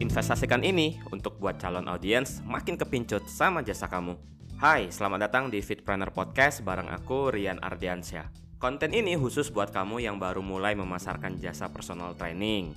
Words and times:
investasikan 0.00 0.64
ini 0.64 0.96
untuk 1.12 1.36
buat 1.36 1.60
calon 1.60 1.84
audiens 1.84 2.40
makin 2.48 2.80
kepincut 2.80 3.28
sama 3.28 3.60
jasa 3.60 3.84
kamu. 3.84 4.16
Hai, 4.56 4.88
selamat 4.88 5.28
datang 5.28 5.44
di 5.52 5.60
Fitpreneur 5.60 6.08
Podcast 6.08 6.64
bareng 6.64 6.88
aku 6.88 7.28
Rian 7.28 7.60
Ardiansyah. 7.60 8.56
Konten 8.56 8.96
ini 8.96 9.12
khusus 9.16 9.52
buat 9.52 9.68
kamu 9.68 10.00
yang 10.00 10.16
baru 10.16 10.40
mulai 10.40 10.72
memasarkan 10.72 11.36
jasa 11.36 11.68
personal 11.68 12.16
training 12.16 12.72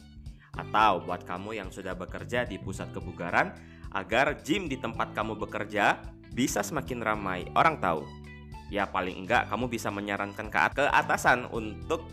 atau 0.54 1.00
buat 1.04 1.24
kamu 1.24 1.64
yang 1.64 1.70
sudah 1.72 1.96
bekerja 1.96 2.44
di 2.44 2.60
pusat 2.60 2.92
kebugaran 2.92 3.56
agar 3.96 4.44
gym 4.44 4.68
di 4.68 4.76
tempat 4.76 5.16
kamu 5.16 5.40
bekerja 5.40 6.04
bisa 6.36 6.60
semakin 6.60 7.00
ramai 7.00 7.48
orang 7.56 7.80
tahu. 7.80 8.04
Ya 8.68 8.84
paling 8.88 9.24
enggak 9.24 9.48
kamu 9.48 9.72
bisa 9.72 9.88
menyarankan 9.92 10.52
ke 10.76 10.86
atasan 10.92 11.48
untuk 11.56 12.04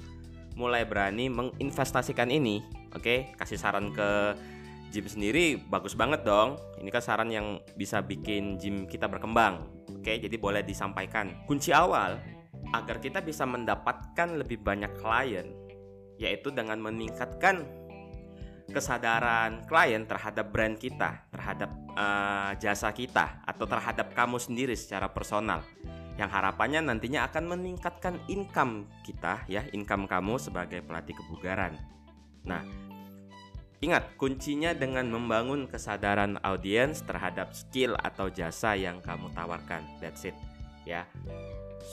mulai 0.54 0.86
berani 0.86 1.26
menginvestasikan 1.30 2.30
ini. 2.30 2.62
Oke, 2.90 3.34
kasih 3.38 3.58
saran 3.58 3.94
ke 3.94 4.34
gym 4.90 5.06
sendiri 5.06 5.56
bagus 5.56 5.94
banget 5.94 6.26
dong. 6.26 6.58
Ini 6.82 6.90
kan 6.90 7.02
saran 7.02 7.30
yang 7.30 7.62
bisa 7.78 8.02
bikin 8.02 8.58
gym 8.58 8.90
kita 8.90 9.06
berkembang. 9.06 9.70
Oke, 9.94 10.18
jadi 10.18 10.36
boleh 10.36 10.66
disampaikan. 10.66 11.46
Kunci 11.46 11.70
awal 11.70 12.18
agar 12.74 12.98
kita 12.98 13.22
bisa 13.22 13.46
mendapatkan 13.46 14.28
lebih 14.36 14.60
banyak 14.62 14.92
klien 14.98 15.48
yaitu 16.20 16.52
dengan 16.52 16.76
meningkatkan 16.76 17.64
kesadaran 18.70 19.66
klien 19.66 20.06
terhadap 20.06 20.52
brand 20.52 20.78
kita, 20.78 21.26
terhadap 21.32 21.70
uh, 21.98 22.54
jasa 22.60 22.92
kita 22.94 23.42
atau 23.42 23.66
terhadap 23.66 24.14
kamu 24.14 24.38
sendiri 24.38 24.76
secara 24.78 25.10
personal. 25.10 25.64
Yang 26.14 26.30
harapannya 26.36 26.84
nantinya 26.84 27.26
akan 27.26 27.56
meningkatkan 27.56 28.20
income 28.28 28.86
kita 29.02 29.42
ya, 29.48 29.64
income 29.72 30.04
kamu 30.04 30.36
sebagai 30.36 30.84
pelatih 30.84 31.16
kebugaran. 31.16 31.74
Nah, 32.44 32.62
Ingat, 33.80 34.20
kuncinya 34.20 34.76
dengan 34.76 35.08
membangun 35.08 35.64
kesadaran 35.64 36.36
audiens 36.44 37.00
terhadap 37.00 37.56
skill 37.56 37.96
atau 37.96 38.28
jasa 38.28 38.76
yang 38.76 39.00
kamu 39.00 39.32
tawarkan. 39.32 39.80
That's 40.04 40.28
it. 40.28 40.36
Ya. 40.84 41.08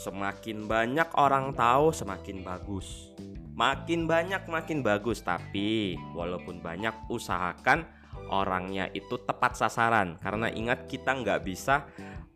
Semakin 0.03 0.67
banyak 0.67 1.08
orang 1.15 1.55
tahu, 1.55 1.95
semakin 1.95 2.43
bagus. 2.43 3.15
Makin 3.55 4.03
banyak 4.03 4.52
makin 4.52 4.83
bagus, 4.83 5.23
tapi 5.23 5.95
walaupun 6.11 6.59
banyak 6.59 6.91
usahakan 7.08 7.88
orangnya 8.27 8.91
itu 8.91 9.15
tepat 9.23 9.55
sasaran. 9.55 10.19
Karena 10.19 10.52
ingat 10.52 10.91
kita 10.91 11.15
nggak 11.15 11.39
bisa 11.47 11.88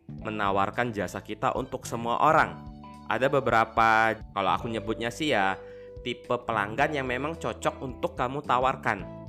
menawarkan 0.08 0.96
jasa 0.96 1.20
kita 1.20 1.52
untuk 1.52 1.84
semua 1.84 2.24
orang. 2.24 2.56
Ada 3.04 3.28
beberapa, 3.28 4.16
kalau 4.32 4.50
aku 4.56 4.72
nyebutnya 4.72 5.12
sih 5.12 5.36
ya, 5.36 5.60
tipe 6.00 6.32
pelanggan 6.40 6.96
yang 6.96 7.04
memang 7.04 7.36
cocok 7.36 7.84
untuk 7.84 8.16
kamu 8.16 8.40
tawarkan 8.48 9.21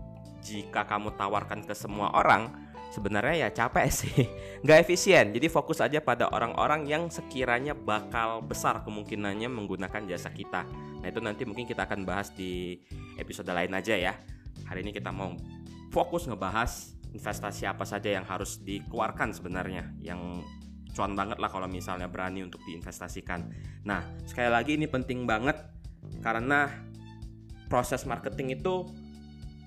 jika 0.44 0.83
kamu 0.83 1.16
tawarkan 1.16 1.63
ke 1.63 1.73
semua 1.73 2.11
orang 2.11 2.52
sebenarnya 2.94 3.47
ya 3.47 3.66
capek 3.66 3.89
sih. 4.05 4.30
Nggak 4.61 4.77
efisien. 4.85 5.33
Jadi 5.33 5.50
fokus 5.50 5.81
aja 5.81 5.97
pada 5.97 6.30
orang-orang 6.30 6.85
yang 6.85 7.09
sekiranya 7.09 7.73
bakal 7.73 8.45
besar 8.45 8.85
kemungkinannya 8.85 9.50
menggunakan 9.50 10.05
jasa 10.05 10.30
kita. 10.30 10.69
Nah 11.02 11.08
itu 11.09 11.17
nanti 11.17 11.50
mungkin 11.50 11.66
kita 11.66 11.89
akan 11.89 12.05
bahas 12.05 12.30
di 12.30 12.77
episode 13.17 13.50
lain 13.50 13.73
aja 13.73 13.97
ya. 13.97 14.13
Hari 14.69 14.85
ini 14.85 14.94
kita 14.94 15.09
mau 15.09 15.33
fokus 15.89 16.30
ngebahas 16.30 16.94
investasi 17.13 17.66
apa 17.66 17.85
saja 17.85 18.13
yang 18.13 18.25
harus 18.30 18.61
dikeluarkan 18.61 19.33
sebenarnya. 19.33 19.89
Yang 19.97 20.45
cuan 20.94 21.17
banget 21.17 21.41
lah 21.41 21.50
kalau 21.50 21.66
misalnya 21.66 22.05
berani 22.05 22.45
untuk 22.45 22.61
diinvestasikan. 22.69 23.50
Nah 23.89 24.05
sekali 24.30 24.53
lagi 24.53 24.78
ini 24.78 24.85
penting 24.85 25.25
banget 25.25 25.57
karena 26.22 26.69
proses 27.66 28.05
marketing 28.05 28.61
itu 28.61 28.85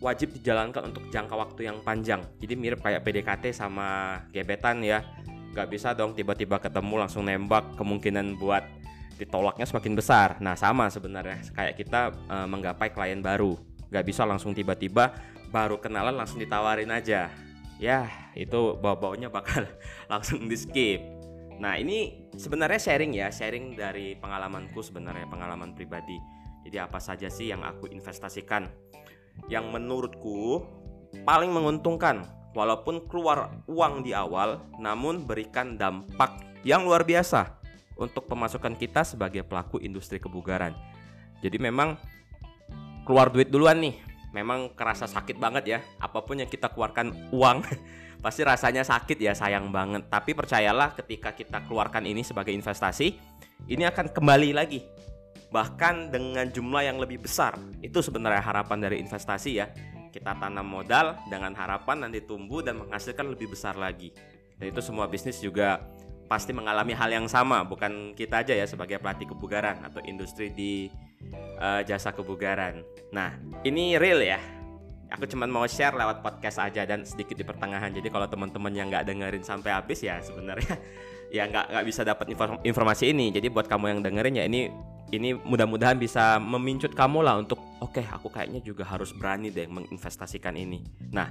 wajib 0.00 0.36
dijalankan 0.36 0.92
untuk 0.92 1.08
jangka 1.08 1.34
waktu 1.34 1.72
yang 1.72 1.80
panjang. 1.80 2.20
Jadi 2.36 2.54
mirip 2.56 2.84
kayak 2.84 3.00
PDKT 3.04 3.56
sama 3.56 4.20
gebetan 4.32 4.84
ya. 4.84 5.00
Gak 5.56 5.72
bisa 5.72 5.96
dong 5.96 6.12
tiba-tiba 6.12 6.60
ketemu 6.60 7.00
langsung 7.00 7.24
nembak, 7.24 7.80
kemungkinan 7.80 8.36
buat 8.36 8.64
ditolaknya 9.16 9.64
semakin 9.64 9.96
besar. 9.96 10.28
Nah 10.44 10.52
sama 10.52 10.92
sebenarnya 10.92 11.40
kayak 11.56 11.80
kita 11.80 12.12
e, 12.12 12.36
menggapai 12.44 12.92
klien 12.92 13.24
baru. 13.24 13.56
Gak 13.88 14.04
bisa 14.04 14.28
langsung 14.28 14.52
tiba-tiba 14.52 15.16
baru 15.48 15.80
kenalan 15.80 16.12
langsung 16.12 16.44
ditawarin 16.44 16.92
aja. 16.92 17.32
Ya 17.80 18.12
itu 18.36 18.76
bau-baunya 18.76 19.32
bakal 19.32 19.64
langsung 20.12 20.44
di 20.44 20.56
skip. 20.60 21.00
Nah 21.56 21.80
ini 21.80 22.28
sebenarnya 22.36 22.76
sharing 22.76 23.16
ya, 23.16 23.32
sharing 23.32 23.72
dari 23.72 24.12
pengalamanku 24.20 24.84
sebenarnya 24.84 25.24
pengalaman 25.24 25.72
pribadi. 25.72 26.20
Jadi 26.68 26.76
apa 26.76 27.00
saja 27.00 27.32
sih 27.32 27.48
yang 27.48 27.64
aku 27.64 27.88
investasikan 27.88 28.68
yang 29.46 29.70
menurutku 29.70 30.64
paling 31.22 31.50
menguntungkan 31.52 32.26
walaupun 32.56 33.04
keluar 33.06 33.52
uang 33.68 34.02
di 34.02 34.16
awal 34.16 34.64
namun 34.80 35.22
berikan 35.28 35.76
dampak 35.76 36.40
yang 36.66 36.82
luar 36.82 37.04
biasa 37.04 37.56
untuk 37.96 38.28
pemasukan 38.28 38.76
kita 38.76 39.04
sebagai 39.04 39.44
pelaku 39.44 39.80
industri 39.80 40.20
kebugaran. 40.20 40.76
Jadi 41.40 41.56
memang 41.60 41.96
keluar 43.08 43.32
duit 43.32 43.48
duluan 43.48 43.80
nih. 43.80 43.96
Memang 44.34 44.76
kerasa 44.76 45.08
sakit 45.08 45.40
banget 45.40 45.64
ya. 45.64 45.78
Apa 45.96 46.20
pun 46.20 46.36
yang 46.36 46.50
kita 46.50 46.68
keluarkan 46.68 47.32
uang 47.32 47.64
pasti 48.24 48.44
rasanya 48.44 48.84
sakit 48.84 49.16
ya, 49.16 49.32
sayang 49.32 49.72
banget. 49.72 50.12
Tapi 50.12 50.36
percayalah 50.36 50.92
ketika 50.92 51.32
kita 51.32 51.64
keluarkan 51.64 52.04
ini 52.04 52.20
sebagai 52.20 52.52
investasi, 52.52 53.16
ini 53.70 53.84
akan 53.88 54.12
kembali 54.12 54.52
lagi 54.52 54.84
bahkan 55.56 56.12
dengan 56.12 56.44
jumlah 56.52 56.84
yang 56.84 57.00
lebih 57.00 57.24
besar. 57.24 57.56
Itu 57.80 58.04
sebenarnya 58.04 58.44
harapan 58.44 58.76
dari 58.76 59.00
investasi 59.00 59.50
ya. 59.56 59.72
Kita 60.12 60.36
tanam 60.36 60.68
modal 60.68 61.16
dengan 61.32 61.56
harapan 61.56 62.04
nanti 62.04 62.20
tumbuh 62.20 62.60
dan 62.60 62.76
menghasilkan 62.76 63.32
lebih 63.32 63.56
besar 63.56 63.72
lagi. 63.80 64.12
Dan 64.60 64.68
itu 64.68 64.84
semua 64.84 65.08
bisnis 65.08 65.40
juga 65.40 65.80
pasti 66.28 66.52
mengalami 66.52 66.92
hal 66.92 67.08
yang 67.08 67.24
sama, 67.24 67.64
bukan 67.64 68.12
kita 68.12 68.44
aja 68.44 68.52
ya 68.52 68.66
sebagai 68.68 69.00
pelatih 69.00 69.32
kebugaran 69.32 69.80
atau 69.80 70.04
industri 70.04 70.52
di 70.52 70.92
uh, 71.56 71.80
jasa 71.86 72.12
kebugaran. 72.12 72.84
Nah, 73.16 73.32
ini 73.64 73.96
real 73.96 74.20
ya. 74.20 74.36
Aku 75.14 75.24
cuma 75.30 75.46
mau 75.46 75.64
share 75.70 75.94
lewat 75.94 76.20
podcast 76.20 76.58
aja 76.58 76.82
dan 76.82 77.06
sedikit 77.06 77.38
di 77.38 77.46
pertengahan. 77.46 77.94
Jadi 77.94 78.10
kalau 78.10 78.26
teman-teman 78.26 78.74
yang 78.74 78.90
nggak 78.90 79.06
dengerin 79.06 79.46
sampai 79.46 79.70
habis 79.70 80.02
ya 80.02 80.18
sebenarnya 80.18 80.74
ya 81.36 81.46
nggak 81.46 81.70
nggak 81.70 81.84
bisa 81.86 82.02
dapat 82.02 82.26
informasi 82.66 83.14
ini. 83.14 83.30
Jadi 83.30 83.46
buat 83.46 83.70
kamu 83.70 83.86
yang 83.86 84.00
dengerin 84.02 84.34
ya 84.34 84.44
ini 84.50 84.66
ini 85.14 85.38
mudah-mudahan 85.38 85.98
bisa 86.00 86.42
memincut 86.42 86.94
kamu 86.96 87.22
lah 87.22 87.38
untuk 87.38 87.62
oke 87.78 88.02
okay, 88.02 88.06
aku 88.10 88.26
kayaknya 88.26 88.58
juga 88.62 88.82
harus 88.82 89.14
berani 89.14 89.54
deh 89.54 89.70
menginvestasikan 89.70 90.58
ini. 90.58 90.82
Nah, 91.14 91.30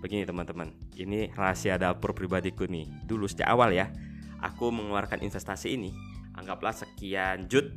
begini 0.00 0.24
teman-teman, 0.24 0.72
ini 0.96 1.28
rahasia 1.36 1.76
dapur 1.76 2.16
pribadiku 2.16 2.64
nih. 2.64 2.88
Dulu 3.04 3.28
sejak 3.28 3.52
awal 3.52 3.76
ya, 3.76 3.92
aku 4.40 4.72
mengeluarkan 4.72 5.20
investasi 5.20 5.76
ini, 5.76 5.92
anggaplah 6.32 6.72
sekian 6.72 7.44
jut 7.44 7.76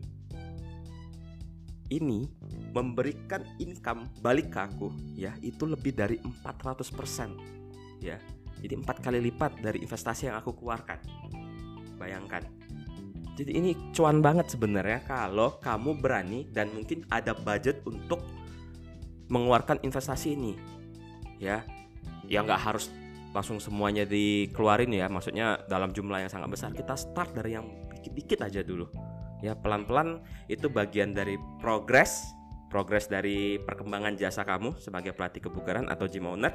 ini 1.91 2.25
memberikan 2.73 3.45
income 3.61 4.09
balik 4.25 4.49
ke 4.49 4.59
aku 4.65 4.89
ya 5.13 5.29
itu 5.45 5.69
lebih 5.69 5.93
dari 5.93 6.17
400% 6.17 8.01
ya. 8.01 8.17
Jadi 8.63 8.79
empat 8.79 9.03
kali 9.03 9.19
lipat 9.19 9.59
dari 9.59 9.83
investasi 9.83 10.31
yang 10.31 10.39
aku 10.39 10.55
keluarkan. 10.55 10.97
Bayangkan 11.99 12.62
jadi 13.33 13.51
ini 13.57 13.71
cuan 13.97 14.21
banget 14.21 14.53
sebenarnya 14.53 15.01
kalau 15.09 15.57
kamu 15.57 15.97
berani 15.97 16.45
dan 16.53 16.69
mungkin 16.69 17.01
ada 17.09 17.33
budget 17.33 17.81
untuk 17.81 18.21
mengeluarkan 19.33 19.81
investasi 19.81 20.37
ini. 20.37 20.53
Ya. 21.41 21.65
Ya 22.29 22.45
nggak 22.45 22.61
harus 22.61 22.93
langsung 23.33 23.57
semuanya 23.57 24.05
dikeluarin 24.05 24.93
ya. 24.93 25.09
Maksudnya 25.09 25.65
dalam 25.65 25.89
jumlah 25.89 26.21
yang 26.21 26.31
sangat 26.31 26.49
besar 26.53 26.69
kita 26.77 26.93
start 26.93 27.33
dari 27.33 27.57
yang 27.57 27.65
dikit-dikit 27.97 28.45
aja 28.45 28.61
dulu. 28.61 28.85
Ya, 29.43 29.59
pelan-pelan 29.59 30.23
itu 30.47 30.71
bagian 30.71 31.11
dari 31.11 31.35
progres 31.59 32.23
progres 32.71 33.05
dari 33.05 33.61
perkembangan 33.61 34.17
jasa 34.17 34.41
kamu 34.41 34.81
sebagai 34.81 35.13
pelatih 35.13 35.45
kebugaran 35.45 35.89
atau 35.89 36.05
gym 36.05 36.29
owner. 36.29 36.53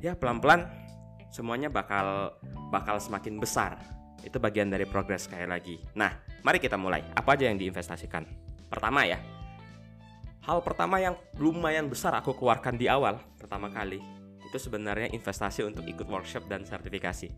Ya, 0.00 0.16
pelan-pelan 0.16 0.66
semuanya 1.30 1.68
bakal 1.68 2.36
bakal 2.72 2.96
semakin 2.98 3.38
besar 3.38 4.01
itu 4.22 4.38
bagian 4.38 4.70
dari 4.70 4.86
progres 4.86 5.26
sekali 5.26 5.44
lagi. 5.46 5.78
Nah, 5.98 6.14
mari 6.46 6.62
kita 6.62 6.78
mulai. 6.78 7.02
Apa 7.14 7.34
aja 7.34 7.50
yang 7.50 7.58
diinvestasikan? 7.58 8.24
Pertama 8.70 9.04
ya, 9.04 9.20
hal 10.42 10.58
pertama 10.64 10.98
yang 10.98 11.14
lumayan 11.38 11.86
besar 11.86 12.14
aku 12.18 12.34
keluarkan 12.34 12.74
di 12.74 12.90
awal 12.90 13.22
pertama 13.38 13.70
kali 13.70 14.02
itu 14.42 14.58
sebenarnya 14.58 15.08
investasi 15.14 15.64
untuk 15.64 15.86
ikut 15.86 16.04
workshop 16.04 16.44
dan 16.50 16.66
sertifikasi. 16.66 17.30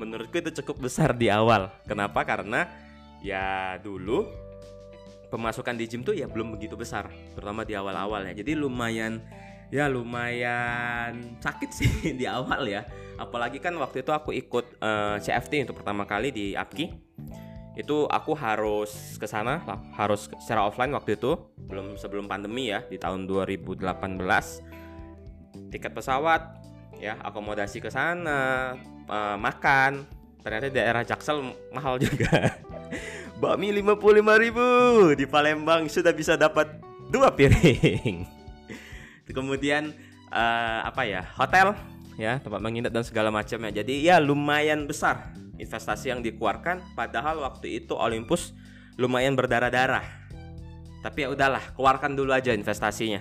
Menurutku 0.00 0.40
itu 0.40 0.50
cukup 0.62 0.88
besar 0.90 1.14
di 1.14 1.28
awal. 1.30 1.70
Kenapa? 1.86 2.24
Karena 2.26 2.66
ya 3.20 3.76
dulu 3.78 4.26
pemasukan 5.28 5.74
di 5.74 5.84
gym 5.90 6.00
tuh 6.06 6.14
ya 6.14 6.30
belum 6.30 6.54
begitu 6.54 6.78
besar, 6.78 7.10
terutama 7.34 7.66
di 7.66 7.76
awal-awal 7.76 8.24
ya. 8.30 8.32
Jadi 8.34 8.56
lumayan 8.56 9.20
ya 9.74 9.90
lumayan 9.90 11.34
sakit 11.42 11.70
sih 11.74 11.90
di 12.20 12.30
awal 12.30 12.62
ya. 12.70 12.86
Apalagi 13.18 13.58
kan 13.58 13.74
waktu 13.74 14.06
itu 14.06 14.14
aku 14.14 14.30
ikut 14.30 14.78
uh, 14.78 15.18
eh, 15.18 15.26
CFT 15.26 15.66
untuk 15.66 15.82
pertama 15.82 16.06
kali 16.06 16.30
di 16.30 16.54
APKI 16.54 17.02
itu 17.74 18.06
aku 18.06 18.38
harus 18.38 19.18
ke 19.18 19.26
sana 19.26 19.58
harus 19.98 20.30
secara 20.38 20.62
offline 20.62 20.94
waktu 20.94 21.18
itu 21.18 21.34
belum 21.58 21.98
sebelum 21.98 22.30
pandemi 22.30 22.70
ya 22.70 22.86
di 22.86 23.02
tahun 23.02 23.26
2018 23.26 23.82
tiket 25.74 25.90
pesawat 25.90 26.54
ya 27.02 27.18
akomodasi 27.26 27.82
ke 27.82 27.90
sana 27.90 28.78
uh, 29.10 29.34
makan. 29.34 30.06
Ternyata 30.44 30.70
daerah 30.70 31.02
Jaksel 31.02 31.40
mahal 31.74 31.98
juga. 31.98 32.30
Bakmi 33.42 33.74
55 33.82 34.44
ribu 34.44 34.68
di 35.18 35.26
Palembang 35.26 35.90
sudah 35.90 36.14
bisa 36.14 36.38
dapat 36.38 36.78
dua 37.10 37.34
piring 37.34 38.22
kemudian 39.32 39.94
uh, 40.28 40.84
apa 40.84 41.08
ya 41.08 41.24
hotel 41.38 41.72
ya 42.20 42.38
tempat 42.42 42.60
menginap 42.60 42.92
dan 42.92 43.06
segala 43.06 43.30
macamnya. 43.32 43.80
Jadi 43.82 44.04
ya 44.04 44.20
lumayan 44.20 44.84
besar 44.84 45.32
investasi 45.56 46.10
yang 46.10 46.20
dikeluarkan. 46.20 46.94
Padahal 46.98 47.40
waktu 47.40 47.80
itu 47.84 47.94
Olympus 47.94 48.52
lumayan 48.98 49.38
berdarah-darah. 49.38 50.04
Tapi 51.00 51.24
ya 51.24 51.28
udahlah 51.32 51.62
keluarkan 51.76 52.16
dulu 52.16 52.32
aja 52.32 52.52
investasinya. 52.56 53.20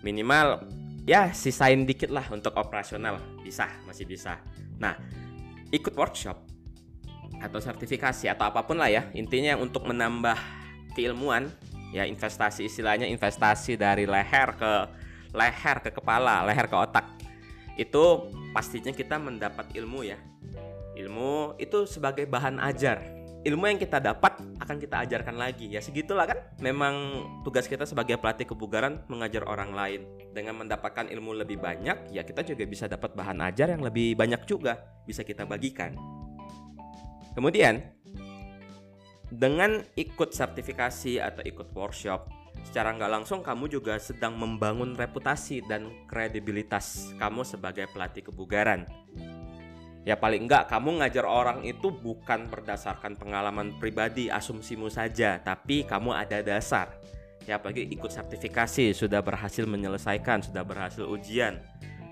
Minimal 0.00 0.64
ya 1.04 1.32
sisain 1.32 1.84
dikit 1.84 2.12
lah 2.12 2.28
untuk 2.32 2.56
operasional. 2.56 3.20
Bisa 3.40 3.68
masih 3.88 4.08
bisa. 4.08 4.40
Nah 4.80 4.96
ikut 5.72 5.92
workshop 5.96 6.38
atau 7.42 7.60
sertifikasi 7.60 8.30
atau 8.30 8.46
apa 8.46 8.62
pun 8.64 8.78
lah 8.78 8.88
ya 8.88 9.10
intinya 9.12 9.58
untuk 9.58 9.84
menambah 9.84 10.38
keilmuan 10.94 11.50
ya 11.90 12.06
investasi 12.06 12.70
istilahnya 12.70 13.10
investasi 13.10 13.74
dari 13.74 14.06
leher 14.06 14.54
ke 14.54 14.72
leher 15.34 15.76
ke 15.82 15.90
kepala 15.90 16.46
leher 16.46 16.70
ke 16.70 16.76
otak. 16.78 17.04
Itu 17.74 18.30
pastinya 18.54 18.94
kita 18.94 19.18
mendapat 19.18 19.74
ilmu 19.74 20.06
ya. 20.06 20.18
Ilmu 20.94 21.58
itu 21.58 21.90
sebagai 21.90 22.24
bahan 22.30 22.62
ajar. 22.62 23.02
Ilmu 23.44 23.68
yang 23.68 23.76
kita 23.76 24.00
dapat 24.00 24.40
akan 24.56 24.80
kita 24.80 25.04
ajarkan 25.04 25.36
lagi. 25.36 25.68
Ya 25.68 25.82
segitulah 25.84 26.24
kan? 26.24 26.38
Memang 26.64 27.20
tugas 27.44 27.68
kita 27.68 27.84
sebagai 27.84 28.16
pelatih 28.16 28.48
kebugaran 28.48 29.04
mengajar 29.10 29.44
orang 29.44 29.74
lain. 29.74 30.00
Dengan 30.32 30.64
mendapatkan 30.64 31.10
ilmu 31.10 31.36
lebih 31.44 31.60
banyak 31.60 32.14
ya 32.14 32.22
kita 32.24 32.46
juga 32.46 32.64
bisa 32.64 32.88
dapat 32.88 33.12
bahan 33.12 33.44
ajar 33.44 33.74
yang 33.74 33.82
lebih 33.84 34.16
banyak 34.16 34.48
juga 34.48 34.80
bisa 35.04 35.26
kita 35.26 35.44
bagikan. 35.44 35.92
Kemudian 37.34 37.82
dengan 39.34 39.82
ikut 39.98 40.30
sertifikasi 40.30 41.18
atau 41.18 41.42
ikut 41.42 41.74
workshop 41.74 42.43
secara 42.64 42.96
nggak 42.96 43.12
langsung 43.20 43.44
kamu 43.44 43.68
juga 43.68 44.00
sedang 44.00 44.34
membangun 44.34 44.96
reputasi 44.96 45.62
dan 45.68 45.86
kredibilitas 46.10 47.14
kamu 47.20 47.44
sebagai 47.46 47.86
pelatih 47.92 48.26
kebugaran. 48.26 48.88
Ya 50.04 50.20
paling 50.20 50.44
enggak 50.44 50.68
kamu 50.68 51.00
ngajar 51.00 51.24
orang 51.24 51.64
itu 51.64 51.88
bukan 51.88 52.52
berdasarkan 52.52 53.16
pengalaman 53.16 53.80
pribadi 53.80 54.28
asumsimu 54.28 54.92
saja, 54.92 55.40
tapi 55.40 55.88
kamu 55.88 56.12
ada 56.12 56.44
dasar. 56.44 56.92
Ya 57.48 57.56
apalagi 57.56 57.88
ikut 57.88 58.12
sertifikasi, 58.12 58.92
sudah 58.92 59.20
berhasil 59.24 59.64
menyelesaikan, 59.64 60.44
sudah 60.44 60.60
berhasil 60.64 61.04
ujian. 61.08 61.60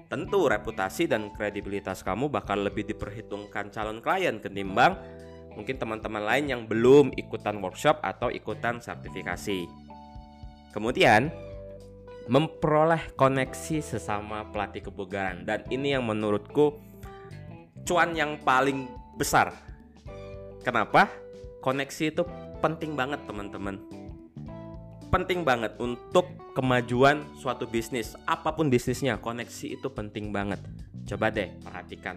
Tentu 0.09 0.45
reputasi 0.45 1.09
dan 1.09 1.33
kredibilitas 1.33 2.05
kamu 2.05 2.29
bakal 2.29 2.61
lebih 2.61 2.85
diperhitungkan 2.85 3.73
calon 3.73 4.05
klien 4.05 4.41
ketimbang 4.41 4.97
mungkin 5.57 5.77
teman-teman 5.77 6.25
lain 6.25 6.45
yang 6.49 6.63
belum 6.65 7.13
ikutan 7.17 7.61
workshop 7.61 8.01
atau 8.01 8.33
ikutan 8.33 8.81
sertifikasi. 8.81 9.69
Kemudian 10.73 11.29
memperoleh 12.27 13.13
koneksi 13.19 13.83
sesama 13.83 14.47
pelatih 14.49 14.89
kebugaran 14.89 15.45
dan 15.45 15.67
ini 15.69 15.93
yang 15.93 16.07
menurutku 16.07 16.81
cuan 17.85 18.17
yang 18.17 18.41
paling 18.41 18.89
besar. 19.19 19.53
Kenapa? 20.63 21.11
Koneksi 21.61 22.15
itu 22.15 22.23
penting 22.63 22.95
banget 22.95 23.21
teman-teman. 23.27 23.79
Penting 25.13 25.45
banget 25.45 25.77
untuk 25.77 26.25
kemajuan 26.57 27.21
suatu 27.37 27.69
bisnis, 27.69 28.17
apa 28.25 28.57
pun 28.57 28.73
bisnisnya, 28.73 29.21
koneksi 29.21 29.77
itu 29.77 29.93
penting 29.93 30.33
banget. 30.33 30.63
Coba 31.05 31.29
deh 31.29 31.53
perhatikan 31.61 32.17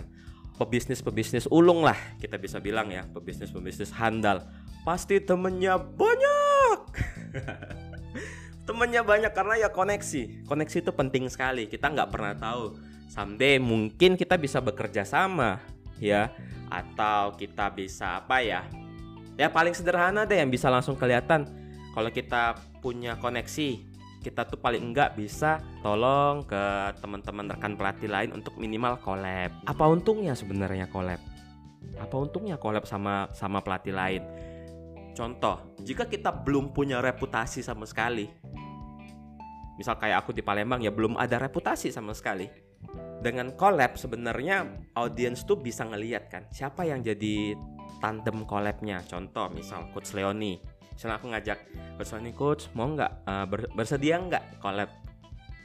pebisnis-pebisnis 0.55 1.51
ulung 1.51 1.83
lah 1.83 1.97
kita 2.15 2.39
bisa 2.39 2.63
bilang 2.63 2.87
ya 2.87 3.03
pebisnis-pebisnis 3.11 3.91
handal 3.91 4.47
pasti 4.87 5.19
temennya 5.19 5.75
banyak 5.75 6.79
temennya 8.65 9.05
banyak 9.05 9.31
karena 9.31 9.55
ya 9.61 9.69
koneksi. 9.69 10.45
Koneksi 10.49 10.77
itu 10.81 10.91
penting 10.91 11.29
sekali. 11.29 11.69
Kita 11.69 11.93
nggak 11.93 12.09
pernah 12.11 12.33
tahu. 12.35 12.75
Someday 13.05 13.61
mungkin 13.61 14.17
kita 14.17 14.35
bisa 14.35 14.59
bekerja 14.59 15.05
sama 15.05 15.61
ya. 16.01 16.33
Atau 16.67 17.37
kita 17.37 17.69
bisa 17.71 18.25
apa 18.25 18.41
ya 18.41 18.65
ya 19.35 19.51
paling 19.51 19.75
sederhana 19.75 20.23
deh 20.23 20.39
yang 20.39 20.51
bisa 20.51 20.67
langsung 20.67 20.97
kelihatan. 20.97 21.47
Kalau 21.95 22.11
kita 22.11 22.59
punya 22.83 23.15
koneksi 23.15 23.95
kita 24.25 24.41
tuh 24.49 24.57
paling 24.57 24.81
enggak 24.81 25.13
bisa 25.13 25.61
tolong 25.85 26.41
ke 26.49 26.63
teman-teman 26.97 27.45
rekan 27.45 27.77
pelatih 27.77 28.09
lain 28.09 28.33
untuk 28.33 28.57
minimal 28.57 28.97
collab. 29.05 29.53
Apa 29.69 29.85
untungnya 29.85 30.33
sebenarnya 30.33 30.89
collab? 30.89 31.21
Apa 32.01 32.15
untungnya 32.17 32.57
collab 32.57 32.89
sama 32.89 33.29
sama 33.37 33.61
pelatih 33.61 33.93
lain 33.93 34.25
Contoh, 35.15 35.79
jika 35.79 36.11
kita 36.11 36.43
belum 36.43 36.75
punya 36.75 36.99
reputasi 36.99 37.63
sama 37.63 37.87
sekali, 37.87 38.27
misal 39.79 39.95
kayak 39.95 40.27
aku 40.27 40.35
di 40.35 40.43
Palembang 40.43 40.83
ya 40.83 40.91
belum 40.91 41.15
ada 41.15 41.39
reputasi 41.39 41.87
sama 41.87 42.11
sekali. 42.11 42.51
Dengan 43.23 43.55
collab 43.55 43.95
sebenarnya 43.95 44.67
audiens 44.93 45.47
tuh 45.47 45.57
bisa 45.57 45.87
ngeliat 45.87 46.29
kan 46.29 46.45
siapa 46.51 46.83
yang 46.83 46.99
jadi 46.99 47.55
tandem 48.03 48.43
collabnya. 48.43 48.99
Contoh 49.07 49.47
misal 49.55 49.87
Coach 49.95 50.11
Leoni, 50.11 50.59
misalnya 50.91 51.15
aku 51.17 51.31
ngajak 51.31 51.59
Coach 51.95 52.11
Leoni 52.11 52.33
Coach 52.35 52.63
mau 52.75 52.91
nggak 52.91 53.11
uh, 53.23 53.47
bersedia 53.73 54.19
nggak 54.19 54.59
collab 54.59 54.91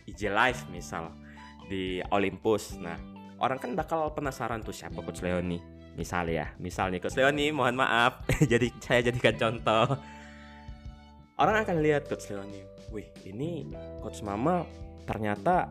IG 0.06 0.30
Live 0.30 0.70
misal 0.70 1.10
di 1.66 1.98
Olympus. 2.14 2.78
Nah 2.78 2.96
orang 3.42 3.58
kan 3.58 3.74
bakal 3.74 4.14
penasaran 4.14 4.62
tuh 4.62 4.72
siapa 4.72 5.02
Coach 5.02 5.26
Leoni 5.26 5.79
misal 5.98 6.30
ya 6.30 6.54
misal 6.62 6.90
nih 6.90 7.00
Coach 7.02 7.18
Leoni 7.18 7.50
mohon 7.54 7.78
maaf. 7.78 8.26
Jadi 8.52 8.70
saya 8.82 9.04
jadikan 9.06 9.34
contoh. 9.36 9.98
Orang 11.40 11.64
akan 11.64 11.76
lihat 11.80 12.06
Coach 12.06 12.28
Leoni 12.30 12.70
wih 12.90 13.06
ini 13.26 13.70
Coach 14.02 14.20
Mama 14.26 14.66
ternyata 15.06 15.70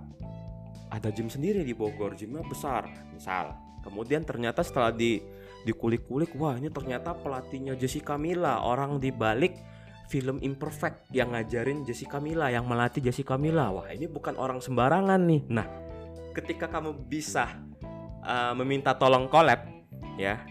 ada 0.89 1.09
gym 1.13 1.29
sendiri 1.29 1.61
di 1.61 1.75
Bogor 1.75 2.17
gymnya 2.17 2.41
besar 2.47 2.89
misal. 3.13 3.53
Kemudian 3.85 4.27
ternyata 4.27 4.59
setelah 4.65 4.91
di 4.91 5.21
dikulik-kulik 5.63 6.33
wah 6.39 6.55
ini 6.55 6.71
ternyata 6.71 7.11
pelatihnya 7.11 7.75
Jessica 7.75 8.15
Mila 8.15 8.63
orang 8.63 8.97
di 8.97 9.11
balik 9.11 9.59
film 10.07 10.39
Imperfect 10.41 11.11
yang 11.13 11.35
ngajarin 11.35 11.83
Jessica 11.83 12.17
Mila 12.17 12.49
yang 12.49 12.65
melatih 12.65 13.03
Jessica 13.03 13.35
Mila 13.35 13.69
wah 13.69 13.87
ini 13.91 14.07
bukan 14.09 14.39
orang 14.39 14.63
sembarangan 14.63 15.19
nih. 15.19 15.41
Nah 15.51 15.67
ketika 16.33 16.71
kamu 16.71 16.95
bisa 17.05 17.59
uh, 18.23 18.55
meminta 18.57 18.95
tolong 18.95 19.27
collab 19.27 19.78
ya. 20.19 20.43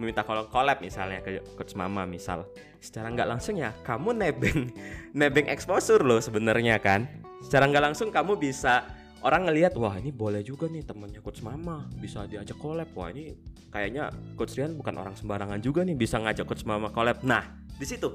Meminta 0.00 0.24
kolom 0.24 0.48
collab 0.48 0.80
misalnya 0.80 1.20
ke 1.20 1.44
coach 1.58 1.76
mama 1.76 2.08
misal. 2.08 2.48
Secara 2.80 3.12
nggak 3.12 3.28
langsung 3.28 3.58
ya 3.60 3.74
kamu 3.84 4.16
nebeng 4.16 4.72
nebeng 5.18 5.46
exposure 5.52 6.00
loh 6.00 6.22
sebenarnya 6.22 6.80
kan. 6.80 7.04
Secara 7.44 7.68
nggak 7.68 7.84
langsung 7.92 8.08
kamu 8.08 8.40
bisa 8.40 8.88
orang 9.20 9.50
ngelihat 9.50 9.74
wah 9.76 9.98
ini 9.98 10.14
boleh 10.14 10.40
juga 10.46 10.70
nih 10.70 10.86
temannya 10.86 11.20
coach 11.20 11.44
mama 11.44 11.84
bisa 11.98 12.24
diajak 12.24 12.56
collab. 12.56 12.88
Wah 12.96 13.10
ini 13.12 13.34
kayaknya 13.68 14.08
coach 14.38 14.56
Rian 14.56 14.78
bukan 14.78 14.96
orang 14.96 15.12
sembarangan 15.18 15.60
juga 15.60 15.84
nih 15.84 15.98
bisa 15.98 16.16
ngajak 16.22 16.46
coach 16.46 16.64
mama 16.64 16.88
collab. 16.88 17.20
Nah 17.26 17.44
di 17.76 17.84
situ. 17.84 18.08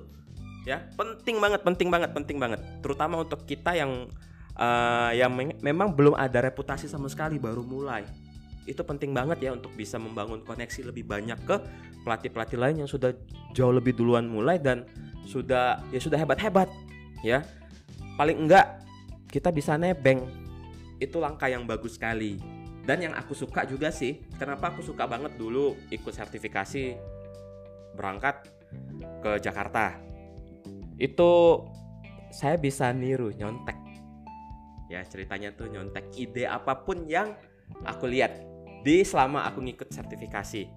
Ya 0.64 0.80
penting 0.96 1.44
banget 1.44 1.68
penting 1.68 1.92
banget 1.92 2.16
penting 2.16 2.40
banget. 2.40 2.64
Terutama 2.80 3.20
untuk 3.20 3.44
kita 3.44 3.76
yang 3.76 4.08
uh, 4.56 5.12
yang 5.12 5.36
memang 5.60 5.92
belum 5.92 6.16
ada 6.16 6.40
reputasi 6.40 6.88
sama 6.88 7.12
sekali 7.12 7.36
baru 7.36 7.60
mulai 7.60 8.23
itu 8.64 8.80
penting 8.84 9.12
banget 9.12 9.44
ya 9.44 9.52
untuk 9.52 9.76
bisa 9.76 10.00
membangun 10.00 10.40
koneksi 10.44 10.92
lebih 10.94 11.04
banyak 11.04 11.36
ke 11.44 11.56
pelatih-pelatih 12.04 12.60
lain 12.60 12.76
yang 12.84 12.90
sudah 12.90 13.12
jauh 13.52 13.72
lebih 13.72 13.96
duluan 13.96 14.28
mulai 14.28 14.60
dan 14.60 14.88
sudah 15.28 15.80
ya 15.92 16.00
sudah 16.00 16.20
hebat-hebat 16.20 16.68
ya. 17.24 17.44
Paling 18.16 18.48
enggak 18.48 18.84
kita 19.32 19.50
bisa 19.50 19.76
nebeng. 19.80 20.24
Itu 21.02 21.20
langkah 21.20 21.50
yang 21.50 21.66
bagus 21.68 21.98
sekali. 21.98 22.38
Dan 22.84 23.00
yang 23.00 23.14
aku 23.16 23.32
suka 23.32 23.64
juga 23.64 23.90
sih 23.96 24.20
kenapa 24.36 24.76
aku 24.76 24.84
suka 24.84 25.08
banget 25.08 25.40
dulu 25.40 25.76
ikut 25.88 26.12
sertifikasi 26.12 27.00
berangkat 27.96 28.44
ke 29.24 29.40
Jakarta? 29.40 29.98
Itu 31.00 31.64
saya 32.30 32.60
bisa 32.60 32.92
niru 32.92 33.32
nyontek. 33.32 33.80
Ya 34.92 35.02
ceritanya 35.08 35.56
tuh 35.56 35.72
nyontek 35.72 36.12
ide 36.20 36.44
apa 36.44 36.84
pun 36.84 37.08
yang 37.08 37.34
aku 37.88 38.06
lihat 38.12 38.53
di 38.84 39.02
selama 39.08 39.48
aku 39.48 39.64
ngikut 39.64 39.90
sertifikasi. 39.90 40.68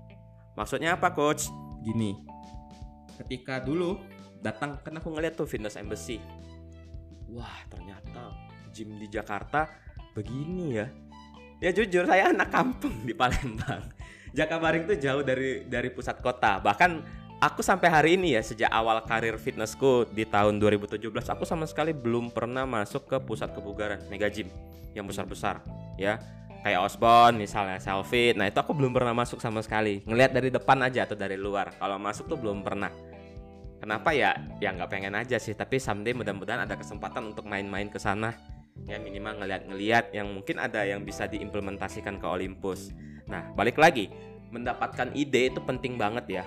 Maksudnya 0.54 0.96
apa 0.96 1.12
coach? 1.12 1.50
Gini, 1.82 2.16
ketika 3.20 3.58
dulu 3.60 3.98
datang 4.40 4.78
kan 4.80 4.94
aku 4.96 5.10
ngeliat 5.12 5.34
tuh 5.34 5.46
fitness 5.46 5.76
embassy. 5.76 6.22
Wah 7.30 7.66
ternyata 7.66 8.32
gym 8.70 8.94
di 8.96 9.10
Jakarta 9.10 9.66
begini 10.14 10.78
ya. 10.78 10.86
Ya 11.58 11.70
jujur 11.74 12.06
saya 12.06 12.30
anak 12.30 12.54
kampung 12.54 12.94
di 13.02 13.12
Palembang. 13.12 13.90
Jakabaring 14.38 14.86
tuh 14.86 14.96
jauh 14.98 15.22
dari 15.26 15.66
dari 15.66 15.88
pusat 15.90 16.22
kota. 16.22 16.62
Bahkan 16.62 16.90
aku 17.40 17.60
sampai 17.60 17.88
hari 17.90 18.10
ini 18.16 18.36
ya 18.36 18.42
sejak 18.44 18.70
awal 18.72 19.02
karir 19.04 19.36
fitnessku 19.36 20.08
di 20.12 20.24
tahun 20.24 20.56
2017 20.56 21.10
aku 21.12 21.44
sama 21.44 21.68
sekali 21.68 21.92
belum 21.92 22.32
pernah 22.32 22.64
masuk 22.64 23.08
ke 23.08 23.16
pusat 23.20 23.52
kebugaran 23.52 24.00
mega 24.08 24.28
gym 24.32 24.48
yang 24.96 25.04
besar-besar 25.04 25.60
ya 26.00 26.16
kayak 26.66 26.82
Osborne 26.82 27.38
misalnya 27.38 27.78
Selfie 27.78 28.34
nah 28.34 28.50
itu 28.50 28.58
aku 28.58 28.74
belum 28.74 28.90
pernah 28.90 29.14
masuk 29.14 29.38
sama 29.38 29.62
sekali. 29.62 30.02
Ngelihat 30.02 30.34
dari 30.34 30.50
depan 30.50 30.82
aja 30.82 31.06
atau 31.06 31.14
dari 31.14 31.38
luar. 31.38 31.70
Kalau 31.78 31.94
masuk 32.02 32.26
tuh 32.26 32.34
belum 32.34 32.66
pernah. 32.66 32.90
Kenapa 33.78 34.10
ya? 34.10 34.34
Ya 34.58 34.74
nggak 34.74 34.90
pengen 34.90 35.14
aja 35.14 35.38
sih. 35.38 35.54
Tapi 35.54 35.78
someday 35.78 36.10
mudah-mudahan 36.10 36.66
ada 36.66 36.74
kesempatan 36.74 37.30
untuk 37.30 37.46
main-main 37.46 37.86
ke 37.86 38.02
sana. 38.02 38.34
Ya 38.82 38.98
minimal 38.98 39.46
ngeliat-ngeliat 39.46 40.10
yang 40.10 40.26
mungkin 40.34 40.58
ada 40.58 40.82
yang 40.82 41.06
bisa 41.06 41.30
diimplementasikan 41.30 42.18
ke 42.18 42.26
Olympus. 42.26 42.90
Nah 43.30 43.46
balik 43.54 43.78
lagi. 43.78 44.10
Mendapatkan 44.50 45.14
ide 45.14 45.54
itu 45.54 45.62
penting 45.62 45.94
banget 45.94 46.42
ya. 46.42 46.44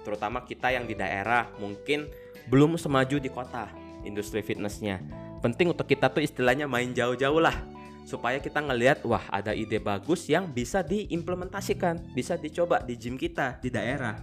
Terutama 0.00 0.48
kita 0.48 0.72
yang 0.72 0.88
di 0.88 0.96
daerah 0.96 1.44
mungkin 1.60 2.08
belum 2.48 2.80
semaju 2.80 3.20
di 3.20 3.28
kota 3.28 3.68
industri 4.08 4.40
fitnessnya. 4.40 5.04
Penting 5.44 5.76
untuk 5.76 5.84
kita 5.84 6.08
tuh 6.08 6.24
istilahnya 6.24 6.64
main 6.64 6.96
jauh-jauh 6.96 7.36
lah 7.36 7.77
supaya 8.08 8.40
kita 8.40 8.64
ngelihat 8.64 9.04
wah 9.04 9.20
ada 9.28 9.52
ide 9.52 9.76
bagus 9.76 10.24
yang 10.32 10.48
bisa 10.48 10.80
diimplementasikan 10.80 12.16
bisa 12.16 12.40
dicoba 12.40 12.80
di 12.80 12.96
gym 12.96 13.20
kita 13.20 13.60
di 13.60 13.68
daerah. 13.68 14.16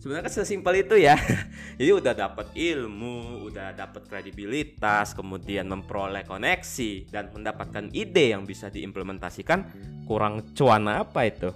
Sebenarnya 0.00 0.28
kan 0.28 0.34
sesimpel 0.36 0.84
itu 0.84 0.96
ya. 1.00 1.16
Jadi 1.80 1.92
udah 1.92 2.12
dapat 2.12 2.52
ilmu 2.52 3.48
udah 3.48 3.72
dapat 3.72 4.04
kredibilitas 4.04 5.16
kemudian 5.16 5.68
memperoleh 5.68 6.28
koneksi 6.28 7.08
dan 7.08 7.32
mendapatkan 7.32 7.88
ide 7.92 8.36
yang 8.36 8.44
bisa 8.44 8.68
diimplementasikan 8.68 9.64
kurang 10.04 10.52
cuan 10.52 10.88
apa 10.88 11.24
itu? 11.28 11.52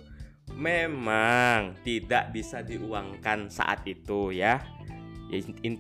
Memang 0.57 1.77
tidak 1.85 2.33
bisa 2.33 2.65
diuangkan 2.65 3.49
saat 3.49 3.85
itu 3.85 4.33
ya. 4.33 4.61
ya 5.33 5.39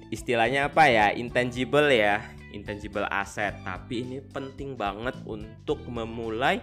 istilahnya 0.08 0.72
apa 0.72 0.88
ya? 0.88 1.12
Intangible 1.12 1.92
ya 1.92 2.43
intangible 2.54 3.06
asset. 3.10 3.58
Tapi 3.66 4.06
ini 4.06 4.18
penting 4.22 4.78
banget 4.78 5.18
untuk 5.26 5.82
memulai 5.90 6.62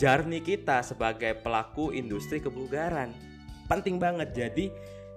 journey 0.00 0.42
kita 0.42 0.82
sebagai 0.82 1.38
pelaku 1.38 1.94
industri 1.94 2.42
kebugaran. 2.42 3.14
Penting 3.70 4.00
banget. 4.00 4.34
Jadi 4.34 4.72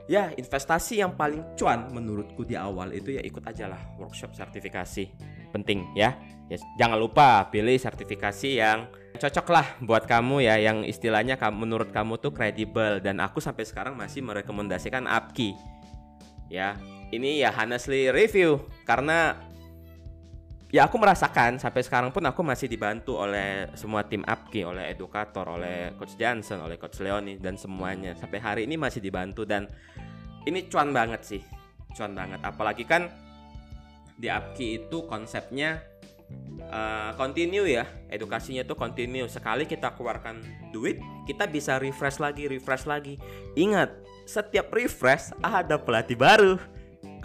ya 0.09 0.33
investasi 0.33 1.05
yang 1.05 1.13
paling 1.13 1.53
cuan 1.53 1.93
menurutku 1.93 2.41
di 2.41 2.57
awal 2.57 2.89
itu 2.97 3.13
ya 3.13 3.21
ikut 3.21 3.45
aja 3.45 3.69
lah 3.69 3.81
workshop 3.97 4.33
sertifikasi. 4.37 5.09
Penting 5.49 5.95
ya. 5.97 6.13
Ya 6.49 6.57
jangan 6.81 6.97
lupa 6.97 7.45
pilih 7.53 7.77
sertifikasi 7.77 8.57
yang 8.57 8.89
cocok 9.17 9.47
lah 9.53 9.65
buat 9.85 10.09
kamu 10.09 10.41
ya 10.41 10.57
yang 10.57 10.81
istilahnya 10.81 11.37
menurut 11.53 11.93
kamu 11.93 12.17
tuh 12.17 12.33
kredibel. 12.33 13.01
Dan 13.01 13.21
aku 13.21 13.37
sampai 13.41 13.65
sekarang 13.65 13.93
masih 13.97 14.25
merekomendasikan 14.25 15.05
Apki 15.05 15.78
ya 16.49 16.75
ini 17.09 17.41
ya 17.41 17.53
honestly 17.53 18.09
review 18.13 18.61
karena 18.85 19.37
ya 20.69 20.85
aku 20.85 21.01
merasakan 21.01 21.57
sampai 21.57 21.81
sekarang 21.81 22.13
pun 22.13 22.21
aku 22.29 22.45
masih 22.45 22.69
dibantu 22.69 23.17
oleh 23.17 23.73
semua 23.73 24.05
tim 24.05 24.21
Apki 24.21 24.61
oleh 24.61 24.93
edukator 24.93 25.45
oleh 25.49 25.97
coach 25.97 26.13
Johnson 26.13 26.61
oleh 26.61 26.77
coach 26.77 27.01
Leoni 27.01 27.41
dan 27.41 27.57
semuanya. 27.57 28.13
Sampai 28.13 28.37
hari 28.37 28.61
ini 28.69 28.77
masih 28.77 29.01
dibantu 29.01 29.49
dan 29.49 29.65
ini 30.45 30.69
cuan 30.69 30.93
banget 30.93 31.21
sih 31.25 31.41
cuan 31.97 32.13
banget. 32.13 32.39
Apalagi 32.45 32.85
kan 32.85 33.09
di 34.13 34.29
Apki 34.29 34.85
itu 34.85 35.09
konsepnya 35.09 35.81
uh, 36.69 37.17
continue 37.17 37.65
ya 37.65 37.89
edukasinya 38.13 38.61
tuh 38.61 38.77
continue. 38.77 39.25
Sekali 39.25 39.65
kita 39.65 39.97
keluarkan 39.97 40.45
duit 40.69 41.01
kita 41.25 41.49
bisa 41.49 41.81
refresh 41.81 42.21
lagi 42.21 42.45
refresh 42.45 42.85
lagi. 42.85 43.17
Ingat 43.57 43.89
setiap 44.29 44.69
refresh 44.69 45.33
ada 45.41 45.81
pelatih 45.81 46.13
baru. 46.13 46.61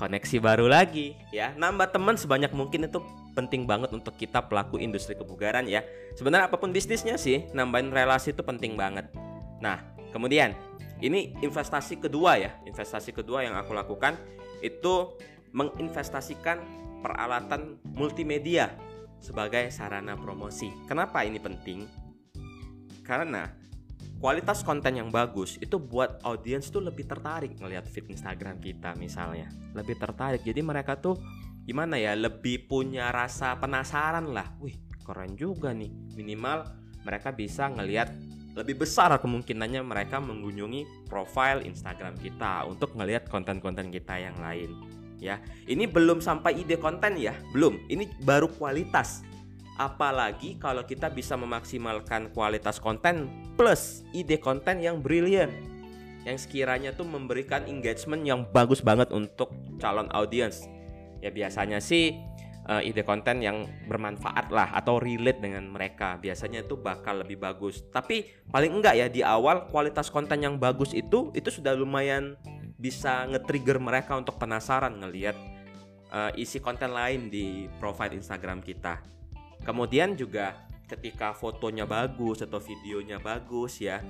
Koneksi 0.01 0.41
baru 0.41 0.67
lagi 0.67 1.13
ya. 1.29 1.53
Nambah 1.55 1.93
teman 1.93 2.17
sebanyak 2.17 2.51
mungkin 2.57 2.89
itu 2.89 2.99
penting 3.37 3.69
banget 3.69 3.93
untuk 3.93 4.17
kita 4.17 4.41
pelaku 4.49 4.81
industri 4.81 5.13
kebugaran 5.13 5.69
ya. 5.69 5.85
Sebenarnya 6.17 6.49
apa 6.49 6.57
pun 6.57 6.73
bisnisnya 6.73 7.21
sih 7.21 7.45
nambahin 7.53 7.93
relasi 7.93 8.33
itu 8.33 8.41
penting 8.41 8.75
banget. 8.75 9.07
Nah 9.61 9.85
kemudian 10.11 10.57
ini 11.05 11.37
investasi 11.45 12.01
kedua 12.01 12.41
ya. 12.41 12.57
Investasi 12.65 13.13
kedua 13.13 13.45
yang 13.45 13.55
aku 13.55 13.77
lakukan 13.77 14.17
itu 14.65 15.15
menginvestasikan 15.55 16.59
peralatan 17.05 17.79
multimedia 17.85 18.73
sebagai 19.21 19.69
sarana 19.71 20.17
promosi. 20.17 20.73
Kenapa 20.89 21.23
ini 21.23 21.39
penting? 21.39 21.85
Karena 23.05 23.47
kualitas 24.25 24.65
konten 24.65 24.97
yang 24.97 25.13
bagus 25.13 25.61
itu 25.61 25.77
buat 25.77 26.25
audiens 26.25 26.73
tuh 26.73 26.81
lebih 26.81 27.05
tertarik 27.05 27.61
ngelihat 27.61 27.85
feed 27.85 28.09
Instagram 28.09 28.57
kita 28.57 28.97
misalnya. 28.97 29.53
Lebih 29.77 30.01
tertarik. 30.01 30.41
Jadi 30.41 30.65
mereka 30.65 30.97
tuh 30.97 31.21
gimana 31.69 32.01
ya, 32.01 32.17
lebih 32.17 32.65
punya 32.65 33.13
rasa 33.13 33.53
penasaran 33.61 34.33
lah. 34.33 34.49
Wih, 34.65 34.81
keren 35.05 35.37
juga 35.37 35.77
nih. 35.77 35.93
Minimal 36.17 36.65
mereka 37.05 37.37
bisa 37.37 37.69
ngelihat 37.69 38.17
lebih 38.57 38.89
besar 38.89 39.13
kemungkinannya 39.21 39.85
mereka 39.85 40.25
mengunjungi 40.25 41.05
profile 41.05 41.61
Instagram 41.61 42.17
kita 42.17 42.65
untuk 42.65 42.97
ngelihat 42.97 43.29
konten-konten 43.29 43.93
kita 43.93 44.17
yang 44.17 44.41
lain 44.41 44.73
ya. 45.21 45.37
Ini 45.69 45.85
belum 45.85 46.25
sampai 46.25 46.65
ide 46.65 46.81
konten 46.81 47.21
ya, 47.21 47.37
belum. 47.53 47.93
Ini 47.93 48.25
baru 48.25 48.49
kualitas. 48.49 49.21
Apalagi 49.75 50.55
kalau 50.63 50.87
kita 50.87 51.11
bisa 51.11 51.35
memaksimalkan 51.35 52.31
kualitas 52.31 52.79
konten 52.79 53.27
plus 53.59 54.07
ide 54.15 54.39
konten 54.39 54.79
yang 54.79 55.03
brilian 55.03 55.51
yang 56.25 56.41
sekiranya 56.41 56.95
tuh 56.97 57.05
memberikan 57.05 57.69
engagement 57.69 58.25
yang 58.25 58.49
bagus 58.49 58.81
banget 58.81 59.13
untuk 59.13 59.53
calon 59.77 60.09
audiens. 60.15 60.65
Ya 61.21 61.29
biasanya 61.29 61.83
sih 61.83 62.17
uh, 62.69 62.81
ide 62.81 63.05
konten 63.05 63.45
yang 63.45 63.69
bermanfaat 63.89 64.49
lah 64.49 64.73
atau 64.73 64.97
relate 65.01 65.41
dengan 65.41 65.69
mereka 65.69 66.17
biasanya 66.17 66.65
itu 66.65 66.81
bakal 66.81 67.21
lebih 67.21 67.41
bagus. 67.41 67.85
Tapi 67.93 68.25
paling 68.49 68.73
enggak 68.73 68.95
ya 68.97 69.07
di 69.09 69.21
awal 69.21 69.69
kualitas 69.69 70.09
konten 70.09 70.41
yang 70.41 70.57
bagus 70.57 70.97
itu 70.97 71.31
itu 71.37 71.51
sudah 71.53 71.77
lumayan 71.77 72.37
bisa 72.81 73.25
nge-trigger 73.31 73.81
mereka 73.81 74.17
untuk 74.19 74.37
penasaran 74.37 75.01
ngelihat 75.01 75.37
uh, 76.13 76.33
isi 76.37 76.61
konten 76.61 76.93
lain 76.93 77.29
di 77.29 77.69
profile 77.81 78.17
Instagram 78.17 78.61
kita. 78.61 79.01
Kemudian 79.65 80.15
juga 80.15 80.69
ketika 80.85 81.33
fotonya 81.33 81.89
bagus 81.89 82.45
atau 82.45 82.61
videonya 82.61 83.17
bagus 83.19 83.81
ya, 83.81 84.05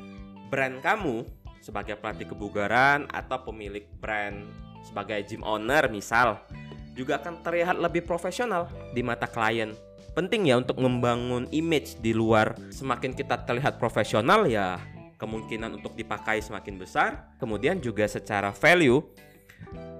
brand 0.50 0.82
kamu 0.82 1.22
sebagai 1.62 1.96
pelatih 1.96 2.28
kebugaran 2.28 3.08
atau 3.08 3.40
pemilik 3.46 3.88
brand 4.02 4.44
sebagai 4.84 5.24
gym 5.24 5.40
owner 5.40 5.88
misal 5.88 6.44
juga 6.92 7.18
akan 7.18 7.40
terlihat 7.40 7.80
lebih 7.80 8.04
profesional 8.04 8.68
di 8.92 9.00
mata 9.00 9.26
klien. 9.26 9.72
Penting 10.14 10.46
ya 10.46 10.62
untuk 10.62 10.78
membangun 10.78 11.50
image 11.50 11.98
di 11.98 12.14
luar. 12.14 12.54
Semakin 12.70 13.16
kita 13.18 13.42
terlihat 13.42 13.82
profesional 13.82 14.46
ya 14.46 14.78
kemungkinan 15.18 15.82
untuk 15.82 15.98
dipakai 15.98 16.38
semakin 16.38 16.78
besar, 16.78 17.34
kemudian 17.42 17.82
juga 17.82 18.06
secara 18.06 18.54
value 18.54 19.02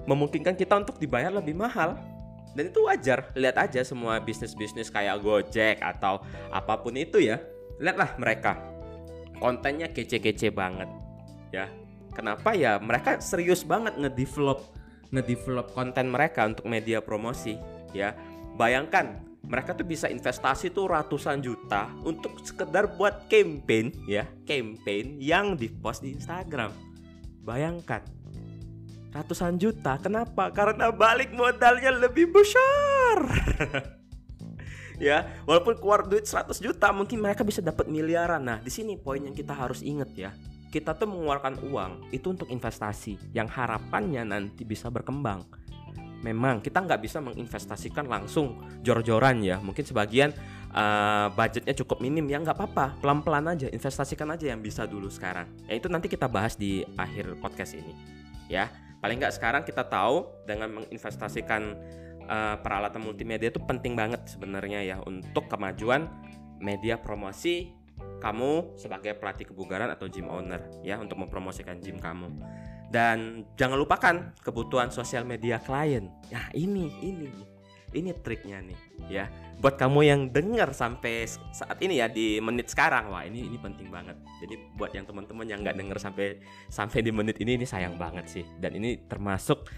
memungkinkan 0.07 0.55
kita 0.55 0.79
untuk 0.79 1.03
dibayar 1.03 1.35
lebih 1.35 1.59
mahal. 1.59 1.99
Dan 2.55 2.71
itu 2.71 2.87
wajar, 2.87 3.35
lihat 3.35 3.59
aja 3.59 3.83
semua 3.83 4.23
bisnis-bisnis 4.23 4.89
kayak 4.89 5.21
Gojek 5.21 5.83
atau 5.83 6.23
apa 6.55 6.79
pun 6.79 6.95
itu 6.95 7.19
ya. 7.19 7.43
Lihatlah 7.83 8.15
mereka. 8.17 8.63
Kontennya 9.43 9.91
kece-kece 9.91 10.55
banget. 10.55 10.87
Ya. 11.51 11.67
Kenapa 12.15 12.55
ya? 12.55 12.79
Mereka 12.79 13.19
serius 13.19 13.67
banget 13.67 13.99
ngedevelop 13.99 14.63
ngedevelop 15.11 15.75
konten 15.75 16.11
mereka 16.11 16.47
untuk 16.47 16.67
media 16.67 17.03
promosi, 17.03 17.59
ya. 17.91 18.15
Bayangkan 18.55 19.35
mereka 19.45 19.77
tuh 19.77 19.85
bisa 19.85 20.09
investasi 20.09 20.73
tuh 20.73 20.89
ratusan 20.89 21.45
juta 21.45 21.93
untuk 22.03 22.41
sekedar 22.41 22.97
buat 22.97 23.29
campaign 23.29 23.93
ya 24.09 24.25
campaign 24.49 25.21
yang 25.21 25.53
dipost 25.55 26.01
di 26.01 26.17
Instagram 26.17 26.73
bayangkan 27.45 28.01
ratusan 29.15 29.57
juta 29.63 29.97
kenapa? 30.03 30.51
Karena 30.51 30.91
balik 30.91 31.31
modalnya 31.31 31.95
lebih 31.95 32.35
besar. 32.35 33.19
Ya 34.95 35.27
walaupun 35.43 35.75
keluar 35.75 36.07
duit 36.07 36.23
100 36.23 36.55
juta 36.63 36.95
mungkin 36.95 37.19
mereka 37.19 37.43
bisa 37.43 37.59
dapat 37.59 37.91
miliaran. 37.91 38.39
Nah 38.47 38.63
di 38.63 38.71
sini 38.71 38.95
poin 38.95 39.19
yang 39.19 39.35
kita 39.35 39.51
harus 39.51 39.83
ingat 39.83 40.07
ya. 40.15 40.31
Kita 40.71 40.95
tuh 40.95 41.11
mengeluarkan 41.11 41.59
uang 41.67 42.15
itu 42.15 42.31
untuk 42.31 42.47
investasi 42.47 43.35
yang 43.35 43.51
harapannya 43.51 44.23
nanti 44.23 44.63
bisa 44.63 44.95
berkembang. 44.95 45.43
Memang 46.23 46.63
kita 46.63 46.79
nggak 46.79 47.03
bisa 47.03 47.19
menginvestasikan 47.19 48.07
langsung 48.07 48.63
jor-joran 48.87 49.43
ya. 49.43 49.59
Mungkin 49.59 49.83
sebagian 49.83 50.31
uh, 50.71 51.27
budgetnya 51.35 51.75
cukup 51.75 51.99
minim 51.99 52.31
ya 52.31 52.39
nggak 52.39 52.55
apa-apa. 52.55 52.95
Pelan-pelan 53.03 53.51
aja 53.51 53.67
investasikan 53.75 54.31
aja 54.31 54.55
yang 54.55 54.63
bisa 54.63 54.87
dulu 54.87 55.11
sekarang. 55.11 55.51
Ya 55.67 55.75
itu 55.75 55.91
nanti 55.91 56.07
kita 56.07 56.31
bahas 56.31 56.55
di 56.55 56.87
akhir 56.95 57.35
podcast 57.43 57.75
ini 57.75 58.23
ya 58.49 58.69
paling 59.05 59.21
nggak 59.21 59.37
sekarang 59.37 59.63
kita 59.69 59.85
tahu 59.85 60.25
dengan 60.49 60.81
menginvestasikan 60.81 61.77
uh, 62.25 62.57
peralatan 62.65 63.05
multimedia 63.05 63.53
itu 63.53 63.61
penting 63.61 63.93
banget 63.93 64.25
sebenarnya 64.25 64.81
ya 64.81 64.97
untuk 65.05 65.45
kemajuan 65.45 66.09
media 66.57 66.97
promosi 66.97 67.69
kamu 68.25 68.81
sebagai 68.81 69.13
pelatih 69.21 69.53
kebugaran 69.53 69.93
atau 69.93 70.09
gym 70.09 70.33
owner 70.33 70.65
ya 70.81 70.97
untuk 70.97 71.21
mempromosikan 71.21 71.85
gym 71.85 72.01
kamu 72.01 72.33
Dan 72.89 73.43
jangan 73.61 73.77
lupakan 73.77 74.17
kebutuhan 74.39 74.87
sosial 74.87 75.27
media 75.27 75.59
klien. 75.59 76.15
Nah, 76.31 76.47
ini 76.55 76.95
ini 77.03 77.54
ini 77.95 78.11
triknya 78.13 78.59
nih, 78.61 78.79
ya. 79.07 79.25
Buat 79.63 79.79
kamu 79.79 80.01
yang 80.05 80.21
dengar 80.29 80.75
sampai 80.75 81.25
saat 81.55 81.79
ini 81.81 82.03
ya 82.03 82.11
di 82.11 82.43
menit 82.43 82.69
sekarang, 82.69 83.15
wah 83.15 83.23
ini 83.23 83.47
ini 83.47 83.57
penting 83.57 83.89
banget. 83.89 84.19
Jadi 84.43 84.55
buat 84.75 84.91
yang 84.93 85.07
teman-teman 85.07 85.47
yang 85.47 85.63
nggak 85.63 85.79
dengar 85.79 85.99
sampai 86.03 86.43
sampai 86.69 87.01
di 87.01 87.15
menit 87.15 87.39
ini 87.41 87.57
ini 87.57 87.65
sayang 87.65 87.97
banget 87.97 88.27
sih. 88.29 88.45
Dan 88.59 88.77
ini 88.77 88.99
termasuk 89.07 89.71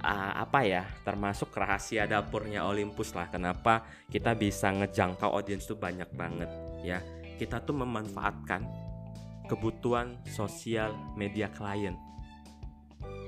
uh, 0.00 0.32
apa 0.38 0.64
ya? 0.64 0.86
Termasuk 1.02 1.52
rahasia 1.52 2.06
dapurnya 2.06 2.64
Olympus 2.64 3.12
lah. 3.12 3.28
Kenapa 3.28 3.84
kita 4.08 4.32
bisa 4.38 4.70
ngejangkau 4.72 5.34
audiens 5.34 5.66
tuh 5.66 5.76
banyak 5.76 6.08
banget, 6.14 6.48
ya. 6.80 7.02
Kita 7.34 7.58
tuh 7.60 7.74
memanfaatkan 7.74 8.62
kebutuhan 9.50 10.22
sosial 10.24 10.94
media 11.18 11.52
klien. 11.52 11.98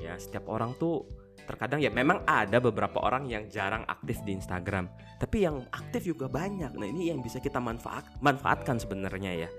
Ya, 0.00 0.14
setiap 0.16 0.46
orang 0.48 0.72
tuh 0.78 1.04
terkadang 1.46 1.78
ya 1.78 1.88
memang 1.88 2.26
ada 2.26 2.58
beberapa 2.58 3.00
orang 3.00 3.30
yang 3.30 3.46
jarang 3.46 3.86
aktif 3.86 4.20
di 4.26 4.34
Instagram 4.34 4.90
tapi 5.16 5.48
yang 5.48 5.64
aktif 5.72 6.04
juga 6.04 6.28
banyak. 6.28 6.76
Nah 6.76 6.86
ini 6.86 7.08
yang 7.08 7.24
bisa 7.24 7.40
kita 7.40 7.56
manfaat 7.56 8.04
manfaatkan 8.20 8.76
sebenarnya 8.76 9.48
ya. 9.48 9.50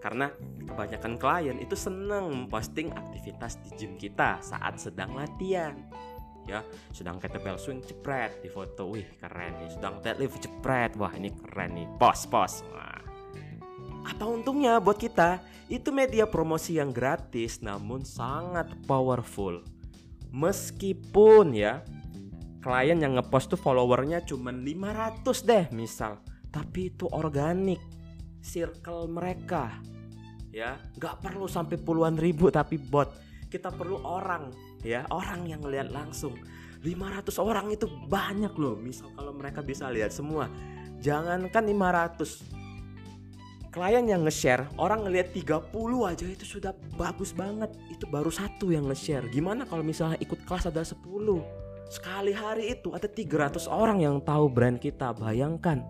Karena 0.00 0.30
kebanyakan 0.64 1.20
klien 1.20 1.58
itu 1.60 1.76
seneng 1.76 2.30
memposting 2.32 2.88
aktivitas 2.94 3.60
di 3.60 3.70
gym 3.76 3.98
kita 4.00 4.38
saat 4.40 4.78
sedang 4.78 5.18
latihan 5.18 5.74
ya. 6.46 6.62
Sedang 6.94 7.18
kettlebell 7.18 7.58
swing 7.58 7.82
cepret 7.82 8.38
di 8.40 8.48
foto. 8.48 8.94
Wih 8.94 9.04
keren 9.18 9.58
nih. 9.60 9.70
Sedang 9.74 9.98
deadlift 9.98 10.38
cepret. 10.40 10.94
Wah 10.94 11.10
ini 11.18 11.34
keren 11.34 11.74
nih. 11.74 11.86
Pos 11.98 12.24
pos. 12.30 12.62
Wah. 12.70 13.02
Apa 14.06 14.24
untungnya 14.24 14.78
buat 14.78 14.96
kita? 14.96 15.42
Itu 15.66 15.90
media 15.90 16.26
promosi 16.26 16.78
yang 16.78 16.94
gratis 16.94 17.62
namun 17.62 18.06
sangat 18.06 18.70
powerful 18.86 19.62
meskipun 20.30 21.54
ya 21.54 21.82
klien 22.60 22.98
yang 23.00 23.16
ngepost 23.16 23.56
tuh 23.56 23.60
followernya 23.60 24.22
cuma 24.26 24.54
500 24.54 25.26
deh 25.46 25.66
misal. 25.74 26.20
Tapi 26.50 26.90
itu 26.94 27.06
organik 27.10 27.78
circle 28.42 29.06
mereka. 29.06 29.78
Ya 30.50 30.82
nggak 30.98 31.22
perlu 31.22 31.46
sampai 31.46 31.78
puluhan 31.78 32.18
ribu 32.18 32.50
tapi 32.50 32.78
bot 32.78 33.10
kita 33.50 33.70
perlu 33.70 34.02
orang. 34.02 34.50
Ya 34.86 35.04
orang 35.10 35.46
yang 35.46 35.62
lihat 35.66 35.90
langsung. 35.90 36.38
500 36.80 37.28
orang 37.36 37.68
itu 37.68 37.84
banyak 38.08 38.56
loh. 38.56 38.72
Misal 38.78 39.12
kalau 39.12 39.36
mereka 39.36 39.60
bisa 39.60 39.92
lihat 39.92 40.14
semua. 40.14 40.48
Jangankan 41.00 41.64
500 41.68 42.59
klien 43.70 44.02
yang 44.02 44.26
nge-share 44.26 44.66
orang 44.76 45.06
ngelihat 45.06 45.30
30 45.30 45.70
aja 46.06 46.26
itu 46.26 46.44
sudah 46.44 46.74
bagus 46.98 47.30
banget. 47.30 47.70
Itu 47.90 48.10
baru 48.10 48.28
satu 48.28 48.74
yang 48.74 48.90
nge-share. 48.90 49.30
Gimana 49.30 49.64
kalau 49.64 49.86
misalnya 49.86 50.18
ikut 50.18 50.42
kelas 50.44 50.66
ada 50.66 50.82
10 50.82 50.98
sekali 51.90 52.30
hari 52.30 52.78
itu 52.78 52.94
ada 52.94 53.10
300 53.10 53.66
orang 53.66 53.98
yang 54.02 54.22
tahu 54.22 54.50
brand 54.50 54.78
kita 54.78 55.14
bayangkan. 55.14 55.82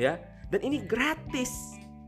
Ya 0.00 0.20
dan 0.48 0.60
ini 0.64 0.80
gratis. 0.84 1.52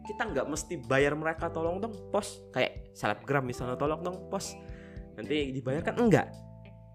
Kita 0.06 0.22
nggak 0.22 0.46
mesti 0.46 0.78
bayar 0.86 1.18
mereka 1.18 1.50
tolong 1.50 1.82
dong 1.82 1.94
pos. 2.14 2.40
Kayak 2.54 2.94
selebgram 2.96 3.44
misalnya 3.44 3.76
tolong 3.76 4.00
dong 4.00 4.30
pos. 4.32 4.56
Nanti 5.16 5.50
dibayarkan 5.50 5.94
enggak 5.96 6.28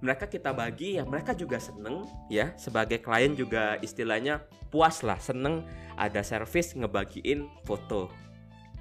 mereka 0.02 0.26
kita 0.26 0.50
bagi 0.52 0.98
ya 0.98 1.06
mereka 1.06 1.38
juga 1.38 1.62
seneng 1.62 2.10
ya. 2.28 2.52
Sebagai 2.58 3.00
klien 3.00 3.38
juga 3.38 3.78
istilahnya 3.80 4.42
puas 4.74 5.06
lah 5.06 5.22
seneng 5.22 5.64
ada 5.96 6.26
servis 6.26 6.74
ngebagiin 6.74 7.46
foto 7.64 8.10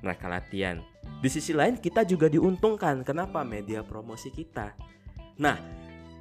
mereka 0.01 0.33
latihan. 0.33 0.81
Di 1.21 1.29
sisi 1.29 1.53
lain 1.53 1.77
kita 1.77 2.09
juga 2.09 2.33
diuntungkan. 2.33 3.05
Kenapa? 3.05 3.45
Media 3.45 3.85
promosi 3.85 4.33
kita. 4.33 4.73
Nah 5.37 5.61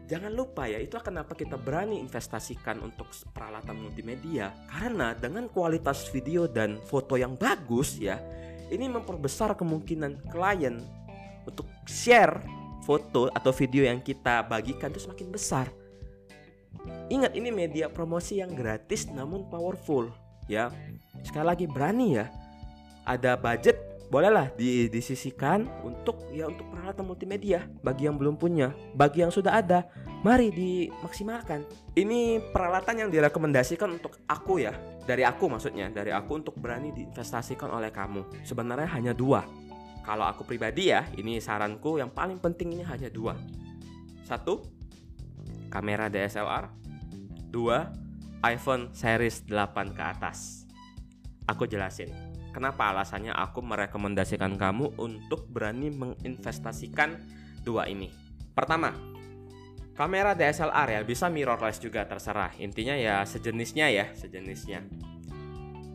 jangan 0.09 0.35
lupa 0.35 0.67
ya 0.67 0.81
itu 0.83 0.99
kenapa 0.99 1.37
kita 1.37 1.55
berani 1.55 2.03
investasikan 2.03 2.83
untuk 2.83 3.07
peralatan 3.31 3.79
multimedia. 3.79 4.51
Karena 4.67 5.15
dengan 5.15 5.47
kualitas 5.47 6.11
video 6.11 6.43
dan 6.51 6.75
foto 6.83 7.15
yang 7.15 7.39
bagus 7.39 7.95
ya 7.95 8.19
ini 8.67 8.91
memperbesar 8.91 9.55
kemungkinan 9.55 10.27
klien 10.27 10.83
untuk 11.47 11.65
share 11.87 12.58
foto 12.83 13.27
atau 13.31 13.51
video 13.51 13.85
yang 13.85 13.99
kita 14.03 14.43
bagikan 14.45 14.91
itu 14.91 15.03
semakin 15.03 15.29
besar. 15.29 15.67
Ingat 17.09 17.33
ini 17.33 17.49
media 17.49 17.89
promosi 17.89 18.39
yang 18.39 18.53
gratis 18.53 19.09
namun 19.09 19.49
powerful 19.49 20.09
ya. 20.45 20.69
Sekali 21.25 21.45
lagi 21.45 21.65
berani 21.65 22.21
ya. 22.21 22.25
Ada 23.03 23.33
budget 23.35 23.89
bolehlah 24.09 24.49
di, 24.57 24.89
disisikan 24.89 25.69
untuk 25.85 26.17
ya 26.33 26.49
untuk 26.49 26.65
peralatan 26.73 27.05
multimedia 27.05 27.69
bagi 27.85 28.09
yang 28.09 28.17
belum 28.17 28.41
punya, 28.41 28.73
bagi 28.97 29.21
yang 29.21 29.29
sudah 29.29 29.61
ada, 29.61 29.85
mari 30.25 30.49
dimaksimalkan. 30.49 31.63
Ini 31.93 32.49
peralatan 32.49 33.05
yang 33.05 33.09
direkomendasikan 33.13 34.01
untuk 34.01 34.17
aku 34.25 34.61
ya, 34.61 34.73
dari 35.05 35.21
aku 35.21 35.45
maksudnya, 35.45 35.93
dari 35.93 36.09
aku 36.09 36.41
untuk 36.41 36.57
berani 36.57 36.89
diinvestasikan 36.89 37.69
oleh 37.69 37.93
kamu. 37.93 38.25
Sebenarnya 38.41 38.89
hanya 38.97 39.13
dua, 39.13 39.45
kalau 40.05 40.25
aku 40.25 40.47
pribadi 40.47 40.89
ya, 40.89 41.05
ini 41.19 41.37
saranku 41.37 41.99
yang 41.99 42.09
paling 42.09 42.39
penting 42.41 42.73
ini 42.75 42.83
hanya 42.87 43.11
dua. 43.11 43.35
Satu, 44.25 44.61
kamera 45.69 46.09
DSLR. 46.09 46.69
Dua, 47.49 47.89
iPhone 48.45 48.93
series 48.93 49.43
8 49.49 49.97
ke 49.97 50.03
atas. 50.05 50.69
Aku 51.49 51.65
jelasin. 51.65 52.13
Kenapa 52.49 52.89
alasannya 52.93 53.33
aku 53.33 53.61
merekomendasikan 53.61 54.57
kamu 54.57 54.97
untuk 54.97 55.45
berani 55.49 55.93
menginvestasikan 55.93 57.17
dua 57.61 57.85
ini. 57.85 58.09
Pertama, 58.57 58.93
kamera 59.93 60.33
DSLR 60.33 60.87
ya 60.89 61.01
bisa 61.05 61.29
mirrorless 61.29 61.77
juga 61.77 62.05
terserah. 62.09 62.53
Intinya 62.57 62.97
ya 62.97 63.21
sejenisnya 63.25 63.93
ya, 63.93 64.05
sejenisnya. 64.17 64.81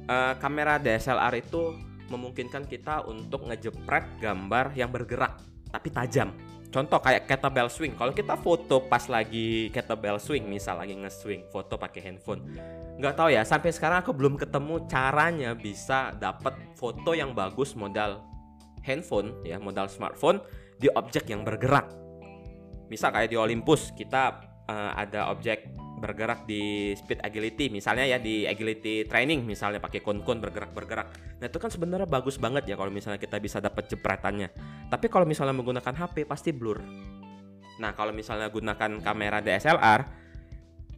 Uh, 0.04 0.36
kamera 0.38 0.78
DSLR 0.78 1.32
itu 1.40 1.74
memungkinkan 2.12 2.68
kita 2.68 3.04
untuk 3.08 3.48
ngejepret 3.48 4.20
gambar 4.20 4.76
yang 4.76 4.92
bergerak 4.92 5.40
tapi 5.72 5.90
tajam. 5.90 6.30
Contoh 6.74 6.98
kayak 6.98 7.30
kettlebell 7.30 7.70
swing. 7.70 7.94
Kalau 7.94 8.10
kita 8.10 8.34
foto 8.34 8.82
pas 8.82 9.06
lagi 9.06 9.70
kettlebell 9.70 10.18
swing, 10.18 10.50
misal 10.50 10.82
lagi 10.82 10.98
nge-swing, 10.98 11.46
foto 11.46 11.78
pakai 11.78 12.02
handphone. 12.02 12.42
Nggak 12.98 13.14
tahu 13.14 13.28
ya, 13.30 13.46
sampai 13.46 13.70
sekarang 13.70 14.02
aku 14.02 14.10
belum 14.10 14.34
ketemu 14.34 14.82
caranya 14.90 15.54
bisa 15.54 16.10
dapat 16.18 16.58
foto 16.74 17.14
yang 17.14 17.30
bagus 17.30 17.78
modal 17.78 18.26
handphone 18.82 19.38
ya, 19.46 19.62
modal 19.62 19.86
smartphone 19.86 20.42
di 20.74 20.90
objek 20.98 21.30
yang 21.30 21.46
bergerak. 21.46 21.94
Misal 22.90 23.14
kayak 23.14 23.30
di 23.30 23.38
Olympus, 23.38 23.94
kita 23.94 24.42
uh, 24.66 24.98
ada 24.98 25.30
objek 25.30 25.70
bergerak 25.94 26.44
di 26.44 26.92
speed 26.98 27.22
agility 27.22 27.70
misalnya 27.70 28.04
ya 28.04 28.18
di 28.18 28.44
agility 28.44 29.07
training 29.07 29.46
misalnya 29.46 29.78
pakai 29.78 30.02
kon-kon 30.02 30.42
bergerak-bergerak. 30.42 31.38
Nah, 31.40 31.46
itu 31.46 31.59
kan 31.59 31.70
sebenarnya 31.70 32.09
bagus 32.09 32.37
banget 32.37 32.66
ya 32.68 32.74
kalau 32.74 32.90
misalnya 32.90 33.18
kita 33.18 33.38
bisa 33.38 33.62
dapat 33.62 33.87
jepretannya. 33.88 34.50
Tapi 34.90 35.07
kalau 35.09 35.24
misalnya 35.24 35.54
menggunakan 35.54 35.94
HP 35.94 36.26
pasti 36.26 36.50
blur. 36.50 36.83
Nah, 37.78 37.90
kalau 37.94 38.14
misalnya 38.14 38.50
gunakan 38.50 39.00
kamera 39.02 39.38
DSLR 39.42 40.00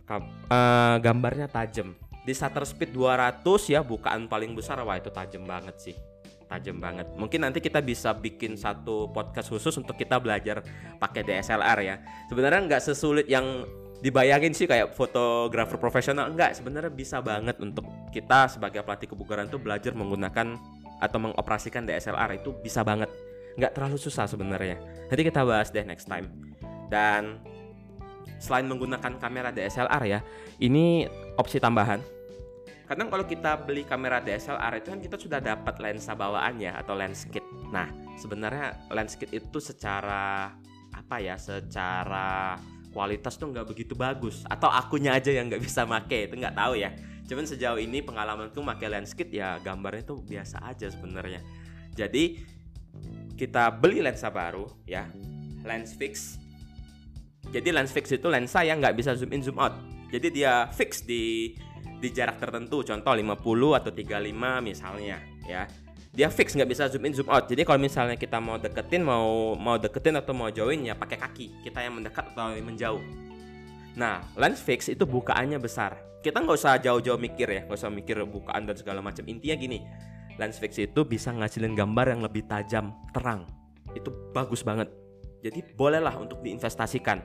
uh, 0.09 0.97
gambarnya 1.01 1.49
tajam. 1.49 1.95
Di 2.27 2.35
shutter 2.35 2.67
speed 2.67 2.91
200 2.91 3.47
ya 3.71 3.87
bukaan 3.87 4.27
paling 4.27 4.51
besar 4.59 4.83
wah 4.83 4.99
itu 4.99 5.15
tajam 5.15 5.47
banget 5.47 5.79
sih 5.79 5.97
tajam 6.47 6.79
banget. 6.79 7.11
Mungkin 7.19 7.43
nanti 7.43 7.59
kita 7.59 7.83
bisa 7.83 8.15
bikin 8.15 8.55
satu 8.55 9.11
podcast 9.11 9.51
khusus 9.51 9.75
untuk 9.75 9.99
kita 9.99 10.23
belajar 10.23 10.63
pakai 11.03 11.27
DSLR 11.27 11.79
ya. 11.83 11.97
Sebenarnya 12.31 12.61
nggak 12.71 12.83
sesulit 12.87 13.27
yang 13.27 13.67
dibayangin 14.01 14.53
sih 14.53 14.69
kayak 14.69 14.93
fotografer 14.93 15.81
profesional 15.81 16.29
enggak. 16.29 16.57
Sebenarnya 16.57 16.93
bisa 16.93 17.21
banget 17.25 17.57
untuk 17.61 17.85
kita 18.13 18.51
sebagai 18.51 18.85
pelatih 18.85 19.13
kebugaran 19.13 19.49
tuh 19.49 19.61
belajar 19.61 19.97
menggunakan 19.97 20.57
atau 21.01 21.19
mengoperasikan 21.21 21.85
DSLR 21.85 22.41
itu 22.41 22.57
bisa 22.61 22.81
banget. 22.85 23.09
Nggak 23.57 23.73
terlalu 23.73 23.97
susah 23.97 24.29
sebenarnya. 24.29 24.77
Nanti 25.09 25.23
kita 25.25 25.45
bahas 25.45 25.73
deh 25.73 25.85
next 25.85 26.09
time. 26.09 26.29
Dan 26.93 27.41
selain 28.37 28.69
menggunakan 28.69 29.17
kamera 29.17 29.49
DSLR 29.49 30.03
ya 30.05 30.21
ini 30.61 31.09
opsi 31.41 31.57
tambahan. 31.57 32.01
Kadang 32.87 33.11
kalau 33.11 33.27
kita 33.27 33.67
beli 33.67 33.83
kamera 33.83 34.23
DSLR 34.23 34.79
itu 34.79 34.89
kan 34.95 35.01
kita 35.03 35.17
sudah 35.19 35.41
dapat 35.43 35.75
lensa 35.83 36.15
bawaannya 36.15 36.71
atau 36.71 36.95
lens 36.95 37.27
kit. 37.27 37.43
Nah 37.75 37.91
sebenarnya 38.15 38.79
lens 38.95 39.19
kit 39.19 39.35
itu 39.35 39.59
secara 39.59 40.55
apa 40.95 41.17
ya 41.19 41.35
secara 41.35 42.55
kualitas 42.97 43.37
tuh 43.37 43.53
nggak 43.53 43.69
begitu 43.69 43.93
bagus. 43.93 44.41
Atau 44.49 44.73
akunya 44.73 45.13
aja 45.13 45.29
yang 45.29 45.53
nggak 45.53 45.61
bisa 45.61 45.85
make 45.85 46.33
itu 46.33 46.33
nggak 46.33 46.57
tahu 46.57 46.81
ya. 46.81 46.97
Cuman 47.29 47.45
sejauh 47.45 47.77
ini 47.77 48.01
pengalamanku 48.01 48.57
make 48.65 48.89
lens 48.89 49.13
kit 49.13 49.29
ya 49.29 49.61
gambarnya 49.61 50.09
tuh 50.09 50.25
biasa 50.25 50.65
aja 50.65 50.89
sebenarnya. 50.89 51.45
Jadi 51.93 52.41
kita 53.37 53.69
beli 53.77 54.01
lensa 54.01 54.33
baru 54.33 54.65
ya. 54.89 55.05
Lens 55.61 55.93
fix. 55.93 56.41
Jadi 57.53 57.69
lens 57.69 57.93
fix 57.93 58.09
itu 58.09 58.33
lensa 58.33 58.65
yang 58.65 58.81
nggak 58.81 58.97
bisa 58.97 59.13
zoom 59.13 59.37
in 59.37 59.45
zoom 59.45 59.61
out. 59.61 59.77
Jadi 60.09 60.33
dia 60.33 60.65
fix 60.73 61.05
di 61.05 61.53
di 62.01 62.09
jarak 62.09 62.41
tertentu. 62.41 62.81
Contoh 62.81 63.13
50 63.13 63.37
atau 63.77 63.93
35 63.93 64.65
misalnya 64.65 65.21
ya 65.45 65.69
dia 66.17 66.33
fix 66.33 66.57
nggak 66.57 66.71
bisa 66.73 66.89
zoom 66.89 67.05
in 67.05 67.13
zoom 67.13 67.29
out. 67.29 67.45
Jadi 67.45 67.61
kalau 67.69 67.77
misalnya 67.77 68.17
kita 68.17 68.41
mau 68.41 68.57
deketin 68.57 69.05
mau 69.05 69.53
mau 69.53 69.77
deketin 69.77 70.17
atau 70.17 70.33
mau 70.33 70.49
join 70.49 70.81
ya 70.81 70.97
pakai 70.97 71.21
kaki. 71.21 71.61
Kita 71.61 71.85
yang 71.85 72.01
mendekat 72.01 72.33
atau 72.33 72.57
yang 72.57 72.65
menjauh. 72.65 73.05
Nah 74.01 74.25
lens 74.33 74.65
fix 74.65 74.89
itu 74.89 75.05
bukaannya 75.05 75.61
besar. 75.61 76.01
Kita 76.25 76.41
nggak 76.41 76.57
usah 76.57 76.81
jauh-jauh 76.81 77.21
mikir 77.21 77.45
ya 77.53 77.61
nggak 77.69 77.77
usah 77.77 77.93
mikir 77.93 78.25
bukaan 78.25 78.65
dan 78.65 78.81
segala 78.81 79.05
macam. 79.05 79.29
Intinya 79.29 79.61
gini 79.61 79.85
lens 80.41 80.57
fix 80.57 80.81
itu 80.81 81.05
bisa 81.05 81.37
ngasilin 81.37 81.77
gambar 81.77 82.17
yang 82.17 82.25
lebih 82.25 82.49
tajam 82.49 82.97
terang. 83.13 83.45
Itu 83.93 84.33
bagus 84.33 84.65
banget. 84.65 84.89
Jadi 85.45 85.77
bolehlah 85.77 86.17
untuk 86.17 86.41
diinvestasikan 86.41 87.21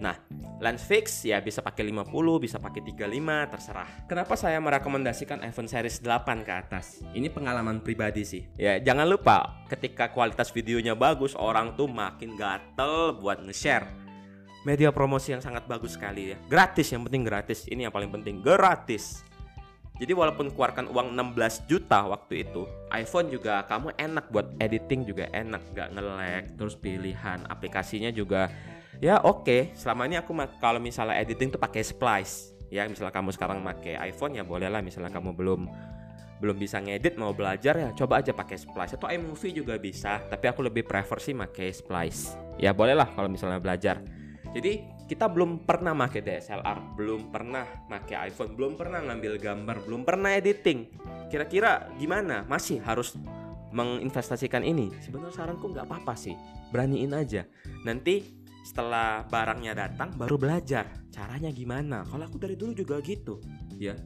Nah, 0.00 0.16
lens 0.60 0.84
fix 0.84 1.24
ya 1.24 1.40
bisa 1.40 1.64
pakai 1.64 1.88
50, 1.88 2.12
bisa 2.40 2.56
pakai 2.60 2.80
35, 2.84 3.48
terserah. 3.48 3.90
Kenapa 4.04 4.36
saya 4.36 4.60
merekomendasikan 4.60 5.40
iPhone 5.44 5.68
series 5.68 6.04
8 6.04 6.44
ke 6.44 6.52
atas? 6.52 7.00
Ini 7.16 7.32
pengalaman 7.32 7.80
pribadi 7.80 8.24
sih. 8.24 8.42
Ya, 8.60 8.76
jangan 8.80 9.08
lupa 9.08 9.64
ketika 9.72 10.12
kualitas 10.12 10.52
videonya 10.52 10.92
bagus, 10.92 11.32
orang 11.36 11.76
tuh 11.76 11.88
makin 11.88 12.36
gatel 12.36 13.16
buat 13.16 13.40
nge-share 13.44 14.00
media 14.60 14.92
promosi 14.92 15.32
yang 15.32 15.40
sangat 15.40 15.64
bagus 15.64 15.96
sekali 15.96 16.32
ya. 16.32 16.38
Gratis 16.48 16.92
yang 16.92 17.08
penting 17.08 17.24
gratis. 17.24 17.64
Ini 17.64 17.88
yang 17.88 17.94
paling 17.94 18.12
penting, 18.12 18.44
gratis. 18.44 19.24
Jadi 20.00 20.16
walaupun 20.16 20.48
keluarkan 20.56 20.88
uang 20.88 21.12
16 21.12 21.68
juta 21.68 22.08
waktu 22.08 22.48
itu, 22.48 22.64
iPhone 22.88 23.28
juga 23.28 23.68
kamu 23.68 23.92
enak 24.00 24.32
buat 24.32 24.48
editing 24.56 25.04
juga 25.04 25.28
enak, 25.28 25.60
gak 25.76 25.92
nge-lag, 25.92 26.44
terus 26.56 26.72
pilihan 26.72 27.44
aplikasinya 27.52 28.08
juga 28.08 28.48
ya 29.00 29.18
oke. 29.24 29.42
Okay. 29.42 29.60
Selama 29.74 30.06
ini 30.06 30.20
aku 30.20 30.36
kalau 30.60 30.78
misalnya 30.78 31.18
editing 31.18 31.50
tuh 31.50 31.60
pakai 31.60 31.82
Splice. 31.82 32.54
Ya, 32.70 32.86
misalnya 32.86 33.10
kamu 33.10 33.34
sekarang 33.34 33.66
pakai 33.66 33.98
iPhone 34.14 34.38
ya 34.38 34.46
bolehlah 34.46 34.78
misalnya 34.78 35.10
kamu 35.10 35.34
belum 35.34 35.66
belum 36.38 36.56
bisa 36.56 36.78
ngedit 36.80 37.18
mau 37.20 37.34
belajar 37.36 37.76
ya 37.76 37.90
coba 37.92 38.22
aja 38.22 38.30
pakai 38.32 38.56
Splice 38.56 38.96
atau 38.96 39.10
iMovie 39.12 39.52
juga 39.52 39.76
bisa 39.76 40.22
tapi 40.24 40.48
aku 40.48 40.64
lebih 40.64 40.88
prefer 40.88 41.18
sih 41.20 41.34
pakai 41.36 41.68
Splice 41.68 42.32
ya 42.56 42.72
bolehlah 42.72 43.12
kalau 43.12 43.28
misalnya 43.28 43.60
belajar 43.60 44.00
jadi 44.50 44.82
kita 45.06 45.26
belum 45.30 45.66
pernah 45.66 45.94
pakai 45.94 46.22
DSLR, 46.22 46.98
belum 46.98 47.34
pernah 47.34 47.66
pakai 47.86 48.30
iPhone, 48.30 48.54
belum 48.54 48.74
pernah 48.74 48.98
ngambil 49.02 49.38
gambar, 49.38 49.76
belum 49.86 50.02
pernah 50.06 50.34
editing. 50.34 50.90
Kira-kira 51.30 51.90
gimana? 51.98 52.46
Masih 52.46 52.82
harus 52.82 53.14
menginvestasikan 53.70 54.66
ini? 54.66 54.90
Sebenarnya 55.02 55.34
saranku 55.34 55.70
nggak 55.70 55.86
apa-apa 55.86 56.14
sih, 56.18 56.34
beraniin 56.74 57.14
aja. 57.14 57.46
Nanti 57.86 58.39
setelah 58.62 59.24
barangnya 59.26 59.72
datang 59.72 60.14
baru 60.14 60.36
belajar 60.36 60.88
caranya 61.10 61.50
gimana. 61.50 62.04
Kalau 62.06 62.24
aku 62.28 62.36
dari 62.38 62.54
dulu 62.54 62.76
juga 62.76 63.00
gitu, 63.00 63.40
ya. 63.76 63.96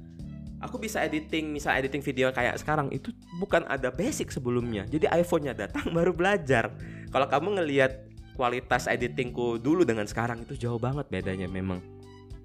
Aku 0.64 0.81
bisa 0.81 1.05
editing, 1.05 1.53
misal 1.53 1.77
editing 1.77 2.01
video 2.01 2.33
kayak 2.33 2.57
sekarang 2.57 2.88
itu 2.88 3.12
bukan 3.37 3.69
ada 3.69 3.93
basic 3.93 4.33
sebelumnya. 4.33 4.88
Jadi 4.88 5.11
iPhone-nya 5.12 5.53
datang 5.53 5.93
baru 5.97 6.17
belajar. 6.17 6.73
Kalau 7.12 7.29
kamu 7.29 7.61
ngelihat 7.61 8.14
kualitas 8.35 8.90
editingku 8.90 9.62
dulu 9.62 9.87
dengan 9.87 10.05
sekarang 10.11 10.43
itu 10.43 10.59
jauh 10.59 10.79
banget 10.79 11.07
bedanya 11.07 11.47
memang 11.47 11.79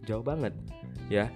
jauh 0.06 0.22
banget 0.22 0.54
ya 1.10 1.28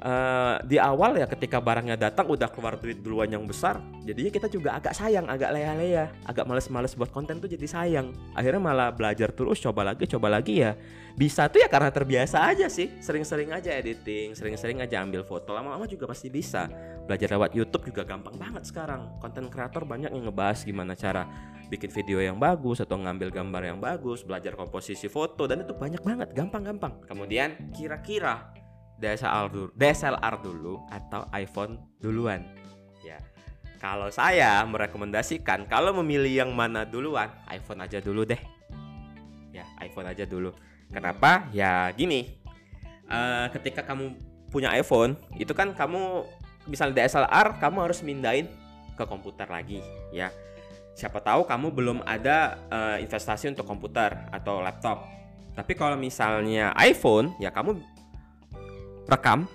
uh, 0.00 0.56
di 0.64 0.80
awal 0.80 1.16
ya 1.16 1.28
ketika 1.28 1.60
barangnya 1.60 1.96
datang 1.96 2.28
udah 2.28 2.48
keluar 2.48 2.76
duit 2.80 3.00
duluan 3.00 3.28
yang 3.28 3.44
besar 3.44 3.80
jadinya 4.04 4.32
kita 4.32 4.48
juga 4.48 4.76
agak 4.76 4.96
sayang 4.96 5.28
agak 5.28 5.52
leya-leya 5.52 6.10
agak 6.26 6.44
males-males 6.48 6.92
buat 6.96 7.12
konten 7.12 7.38
tuh 7.38 7.48
jadi 7.48 7.66
sayang. 7.68 8.12
Akhirnya 8.34 8.60
malah 8.60 8.90
belajar 8.92 9.30
terus 9.30 9.60
coba 9.60 9.92
lagi 9.92 10.04
coba 10.08 10.32
lagi 10.32 10.64
ya. 10.64 10.74
Bisa 11.14 11.50
tuh 11.50 11.60
ya 11.60 11.68
karena 11.68 11.92
terbiasa 11.92 12.48
aja 12.48 12.70
sih 12.70 12.88
sering-sering 13.02 13.52
aja 13.52 13.74
editing 13.76 14.32
sering-sering 14.32 14.80
aja 14.80 15.02
ambil 15.04 15.26
foto 15.26 15.52
lama-lama 15.52 15.84
juga 15.84 16.08
pasti 16.08 16.32
bisa. 16.32 16.70
Belajar 17.04 17.34
lewat 17.34 17.52
YouTube 17.52 17.90
juga 17.90 18.06
gampang 18.06 18.36
banget 18.38 18.64
sekarang. 18.66 19.20
Konten 19.20 19.50
kreator 19.50 19.84
banyak 19.84 20.10
yang 20.14 20.30
ngebahas 20.30 20.62
gimana 20.62 20.94
cara 20.94 21.26
bikin 21.70 21.90
video 21.94 22.18
yang 22.18 22.36
bagus 22.36 22.82
atau 22.82 22.98
ngambil 22.98 23.30
gambar 23.30 23.62
yang 23.62 23.78
bagus 23.78 24.26
belajar 24.26 24.58
komposisi 24.58 25.06
foto 25.06 25.46
dan 25.46 25.62
itu 25.62 25.70
banyak 25.70 26.02
banget 26.02 26.28
gampang-gampang. 26.34 26.98
Kemudian 27.06 27.70
kira-kira 27.70 28.50
DSLR 29.00 29.48
dulu, 29.48 29.68
DSLR 29.72 30.34
dulu 30.44 30.74
atau 30.92 31.24
iPhone 31.32 31.80
duluan. 31.98 32.44
Ya. 33.00 33.16
Kalau 33.80 34.12
saya 34.12 34.60
merekomendasikan 34.68 35.64
kalau 35.64 35.96
memilih 36.04 36.44
yang 36.44 36.52
mana 36.52 36.84
duluan, 36.84 37.32
iPhone 37.48 37.80
aja 37.80 37.96
dulu 37.98 38.28
deh. 38.28 38.38
Ya, 39.56 39.64
iPhone 39.80 40.06
aja 40.06 40.28
dulu. 40.28 40.52
Kenapa? 40.92 41.48
Ya 41.50 41.88
gini. 41.96 42.36
Uh, 43.10 43.48
ketika 43.56 43.82
kamu 43.82 44.14
punya 44.52 44.70
iPhone, 44.76 45.16
itu 45.34 45.50
kan 45.56 45.72
kamu 45.74 46.22
misalnya 46.68 47.02
DSLR, 47.02 47.58
kamu 47.58 47.88
harus 47.88 48.04
mindahin 48.04 48.46
ke 48.94 49.02
komputer 49.08 49.48
lagi, 49.50 49.82
ya. 50.14 50.30
Siapa 50.94 51.18
tahu 51.18 51.48
kamu 51.48 51.72
belum 51.72 51.98
ada 52.04 52.60
uh, 52.68 52.96
investasi 53.00 53.50
untuk 53.50 53.64
komputer 53.64 54.14
atau 54.30 54.60
laptop. 54.60 55.08
Tapi 55.56 55.72
kalau 55.74 55.96
misalnya 55.96 56.70
iPhone, 56.78 57.34
ya 57.42 57.50
kamu 57.50 57.80
rekam 59.10 59.50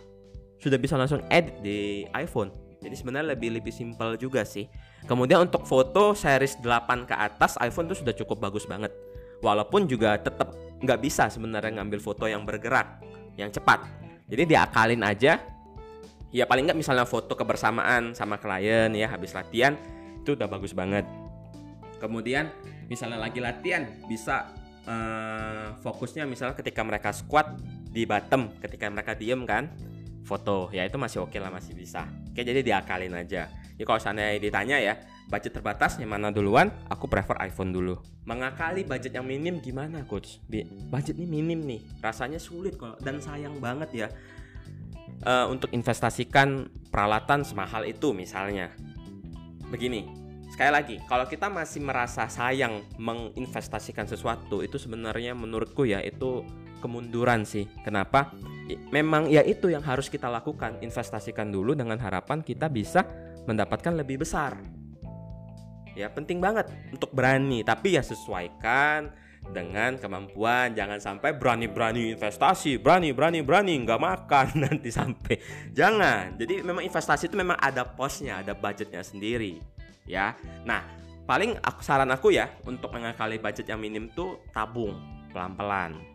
sudah 0.59 0.75
bisa 0.75 0.99
langsung 0.99 1.23
edit 1.31 1.55
di 1.63 2.03
iPhone. 2.11 2.51
Jadi 2.83 2.95
sebenarnya 2.97 3.33
lebih 3.33 3.55
lebih 3.57 3.73
simpel 3.73 4.13
juga 4.19 4.45
sih. 4.45 4.69
Kemudian 5.09 5.49
untuk 5.49 5.65
foto 5.65 6.13
series 6.13 6.61
8 6.61 7.09
ke 7.09 7.15
atas 7.17 7.57
iPhone 7.61 7.89
tuh 7.89 7.97
sudah 7.97 8.13
cukup 8.13 8.49
bagus 8.49 8.69
banget. 8.69 8.93
Walaupun 9.41 9.89
juga 9.89 10.17
tetap 10.17 10.53
nggak 10.81 10.99
bisa 11.01 11.29
sebenarnya 11.29 11.81
ngambil 11.81 11.97
foto 12.01 12.29
yang 12.29 12.45
bergerak, 12.45 13.01
yang 13.39 13.49
cepat. 13.49 13.81
Jadi 14.29 14.43
diakalin 14.53 15.01
aja. 15.01 15.41
Ya 16.35 16.43
paling 16.43 16.67
nggak 16.67 16.77
misalnya 16.77 17.07
foto 17.07 17.31
kebersamaan 17.31 18.11
sama 18.11 18.35
klien 18.35 18.91
ya 18.91 19.07
habis 19.07 19.31
latihan 19.31 19.79
itu 20.19 20.35
udah 20.35 20.49
bagus 20.49 20.75
banget. 20.75 21.07
Kemudian 22.01 22.51
misalnya 22.91 23.21
lagi 23.21 23.39
latihan 23.39 23.87
bisa 24.09 24.51
uh, 24.83 25.77
fokusnya 25.79 26.27
misalnya 26.27 26.57
ketika 26.57 26.81
mereka 26.83 27.13
squat 27.15 27.55
di 27.95 28.03
bottom 28.03 28.59
ketika 28.59 28.91
mereka 28.91 29.15
diem 29.15 29.47
kan 29.47 29.71
foto. 30.27 30.67
Ya 30.75 30.83
itu 30.83 30.99
masih 30.99 31.23
oke 31.23 31.31
okay 31.31 31.39
lah 31.39 31.47
masih 31.47 31.71
bisa. 31.71 32.03
Oke 32.27 32.43
jadi 32.43 32.59
diakalin 32.59 33.15
aja. 33.15 33.47
Ya 33.79 33.83
kalau 33.87 33.99
sana 34.03 34.35
ditanya 34.35 34.75
ya 34.83 34.99
budget 35.31 35.55
terbatas 35.55 35.95
yang 35.97 36.11
mana 36.11 36.29
duluan 36.29 36.67
aku 36.91 37.07
prefer 37.07 37.39
iPhone 37.39 37.71
dulu. 37.71 37.95
Mengakali 38.27 38.83
budget 38.83 39.15
yang 39.15 39.23
minim 39.23 39.63
gimana 39.63 40.03
coach? 40.03 40.43
Budget 40.91 41.15
ini 41.15 41.39
minim 41.39 41.63
nih. 41.63 41.81
Rasanya 42.03 42.43
sulit 42.43 42.75
kok 42.75 42.99
dan 42.99 43.23
sayang 43.23 43.63
banget 43.63 43.89
ya. 43.95 44.07
Uh, 45.23 45.47
untuk 45.47 45.71
investasikan 45.71 46.67
peralatan 46.91 47.47
semahal 47.47 47.87
itu 47.87 48.11
misalnya. 48.11 48.75
Begini 49.71 50.25
sekali 50.45 50.71
lagi 50.71 50.95
kalau 51.09 51.27
kita 51.27 51.51
masih 51.51 51.83
merasa 51.83 52.31
sayang 52.31 52.85
menginvestasikan 52.95 54.07
sesuatu 54.07 54.63
itu 54.63 54.79
sebenarnya 54.79 55.35
menurutku 55.35 55.83
ya 55.83 55.99
itu 55.99 56.47
kemunduran 56.79 57.47
sih. 57.47 57.67
Kenapa? 57.83 58.33
Memang 58.89 59.29
ya 59.29 59.45
itu 59.45 59.69
yang 59.69 59.85
harus 59.85 60.09
kita 60.09 60.25
lakukan, 60.27 60.81
investasikan 60.81 61.53
dulu 61.53 61.77
dengan 61.77 62.01
harapan 62.01 62.41
kita 62.41 62.65
bisa 62.71 63.05
mendapatkan 63.45 63.93
lebih 63.93 64.25
besar. 64.25 64.57
Ya, 65.95 66.11
penting 66.11 66.43
banget 66.43 66.67
untuk 66.91 67.15
berani, 67.15 67.63
tapi 67.63 67.95
ya 67.95 68.03
sesuaikan 68.03 69.15
dengan 69.53 69.95
kemampuan. 69.95 70.73
Jangan 70.75 70.99
sampai 70.99 71.37
berani-berani 71.37 72.17
investasi, 72.17 72.81
berani, 72.81 73.15
berani, 73.15 73.39
berani 73.45 73.73
nggak 73.85 74.01
makan 74.01 74.47
nanti 74.67 74.89
sampai. 74.91 75.39
Jangan. 75.71 76.35
Jadi 76.35 76.65
memang 76.65 76.83
investasi 76.83 77.31
itu 77.31 77.37
memang 77.37 77.55
ada 77.61 77.85
posnya, 77.85 78.43
ada 78.43 78.51
budgetnya 78.51 79.05
sendiri. 79.05 79.61
Ya. 80.03 80.35
Nah, 80.67 80.83
paling 81.23 81.57
aku, 81.61 81.79
saran 81.79 82.09
aku 82.11 82.33
ya 82.33 82.49
untuk 82.65 82.91
mengakali 82.91 83.39
budget 83.39 83.69
yang 83.69 83.81
minim 83.81 84.09
tuh 84.11 84.41
tabung 84.51 84.97
pelan-pelan 85.33 86.14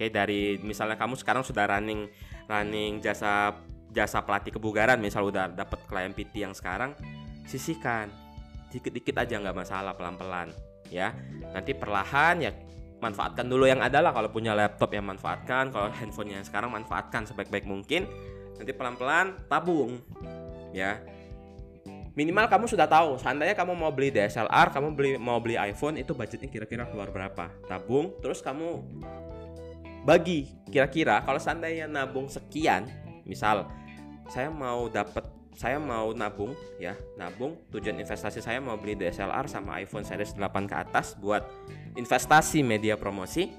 Oke, 0.00 0.08
dari 0.08 0.56
misalnya 0.64 0.96
kamu 0.96 1.12
sekarang 1.20 1.44
sudah 1.44 1.68
running 1.68 2.08
running 2.48 3.04
jasa 3.04 3.52
jasa 3.92 4.24
pelatih 4.24 4.56
kebugaran, 4.56 4.96
misal 4.96 5.28
udah 5.28 5.52
dapat 5.52 5.76
klien 5.84 6.16
PT 6.16 6.40
yang 6.40 6.56
sekarang, 6.56 6.96
sisihkan. 7.44 8.08
Dikit-dikit 8.72 9.12
aja 9.20 9.36
nggak 9.36 9.52
masalah 9.52 9.92
pelan-pelan 9.92 10.56
ya. 10.88 11.12
Nanti 11.52 11.76
perlahan 11.76 12.40
ya 12.40 12.48
manfaatkan 12.96 13.44
dulu 13.44 13.68
yang 13.68 13.84
ada 13.84 14.00
lah. 14.00 14.16
Kalau 14.16 14.32
punya 14.32 14.56
laptop 14.56 14.88
yang 14.96 15.04
manfaatkan, 15.04 15.68
kalau 15.68 15.92
handphonenya 15.92 16.40
yang 16.40 16.48
sekarang 16.48 16.72
manfaatkan 16.72 17.28
sebaik-baik 17.28 17.68
mungkin. 17.68 18.08
Nanti 18.56 18.72
pelan-pelan 18.72 19.52
tabung 19.52 20.00
ya. 20.72 20.96
Minimal 22.16 22.48
kamu 22.48 22.72
sudah 22.72 22.88
tahu 22.88 23.20
seandainya 23.20 23.52
kamu 23.52 23.76
mau 23.76 23.92
beli 23.92 24.08
DSLR 24.08 24.72
kamu 24.72 24.88
beli 24.96 25.10
mau 25.20 25.44
beli 25.44 25.60
iPhone 25.60 26.00
itu 26.00 26.16
budgetnya 26.16 26.48
kira-kira 26.48 26.88
keluar 26.88 27.12
berapa? 27.12 27.52
Tabung 27.68 28.16
terus 28.24 28.40
kamu 28.40 28.80
bagi 30.04 30.48
kira-kira 30.68 31.20
kalau 31.24 31.36
seandainya 31.36 31.84
nabung 31.90 32.26
sekian 32.26 32.88
misal 33.28 33.68
saya 34.30 34.48
mau 34.48 34.88
dapat 34.88 35.26
saya 35.58 35.76
mau 35.76 36.14
nabung 36.16 36.56
ya 36.80 36.96
nabung 37.20 37.58
tujuan 37.68 38.00
investasi 38.00 38.40
saya 38.40 38.62
mau 38.62 38.80
beli 38.80 38.96
DSLR 38.96 39.44
sama 39.50 39.76
iPhone 39.82 40.06
series 40.06 40.32
8 40.32 40.70
ke 40.70 40.76
atas 40.76 41.18
buat 41.20 41.44
investasi 42.00 42.64
media 42.64 42.96
promosi 42.96 43.52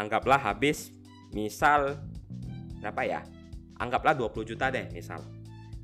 anggaplah 0.00 0.40
habis 0.40 0.92
misal 1.36 2.00
berapa 2.80 3.02
ya? 3.04 3.20
Anggaplah 3.76 4.16
20 4.16 4.50
juta 4.56 4.72
deh 4.72 4.88
misal. 4.92 5.20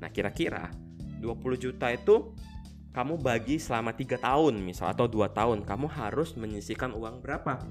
Nah 0.01 0.09
kira-kira 0.09 0.73
20 1.21 1.37
juta 1.57 1.93
itu 1.93 2.33
kamu 2.93 3.21
bagi 3.21 3.61
selama 3.61 3.93
tiga 3.93 4.17
tahun 4.17 4.57
misal 4.57 4.89
atau 4.89 5.05
dua 5.05 5.29
tahun 5.29 5.61
kamu 5.61 5.85
harus 5.85 6.33
menyisihkan 6.33 6.93
uang 6.97 7.21
berapa? 7.21 7.61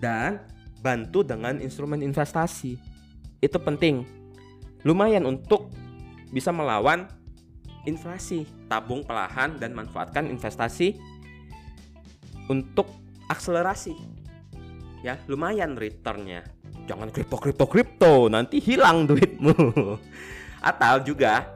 Dan 0.00 0.40
bantu 0.82 1.26
dengan 1.26 1.58
instrumen 1.58 2.02
investasi. 2.02 2.78
Itu 3.38 3.58
penting. 3.62 4.06
Lumayan 4.86 5.26
untuk 5.26 5.70
bisa 6.30 6.54
melawan 6.54 7.10
inflasi 7.86 8.44
tabung 8.68 9.02
pelahan 9.02 9.56
dan 9.56 9.72
manfaatkan 9.74 10.28
investasi 10.28 10.98
untuk 12.46 12.88
akselerasi. 13.30 13.94
Ya 15.02 15.18
lumayan 15.30 15.78
returnnya. 15.78 16.42
Jangan 16.88 17.12
kripto 17.12 17.36
kripto 17.38 17.66
kripto 17.68 18.14
nanti 18.26 18.58
hilang 18.58 19.06
duitmu. 19.06 19.54
Atau 20.68 21.06
juga 21.06 21.54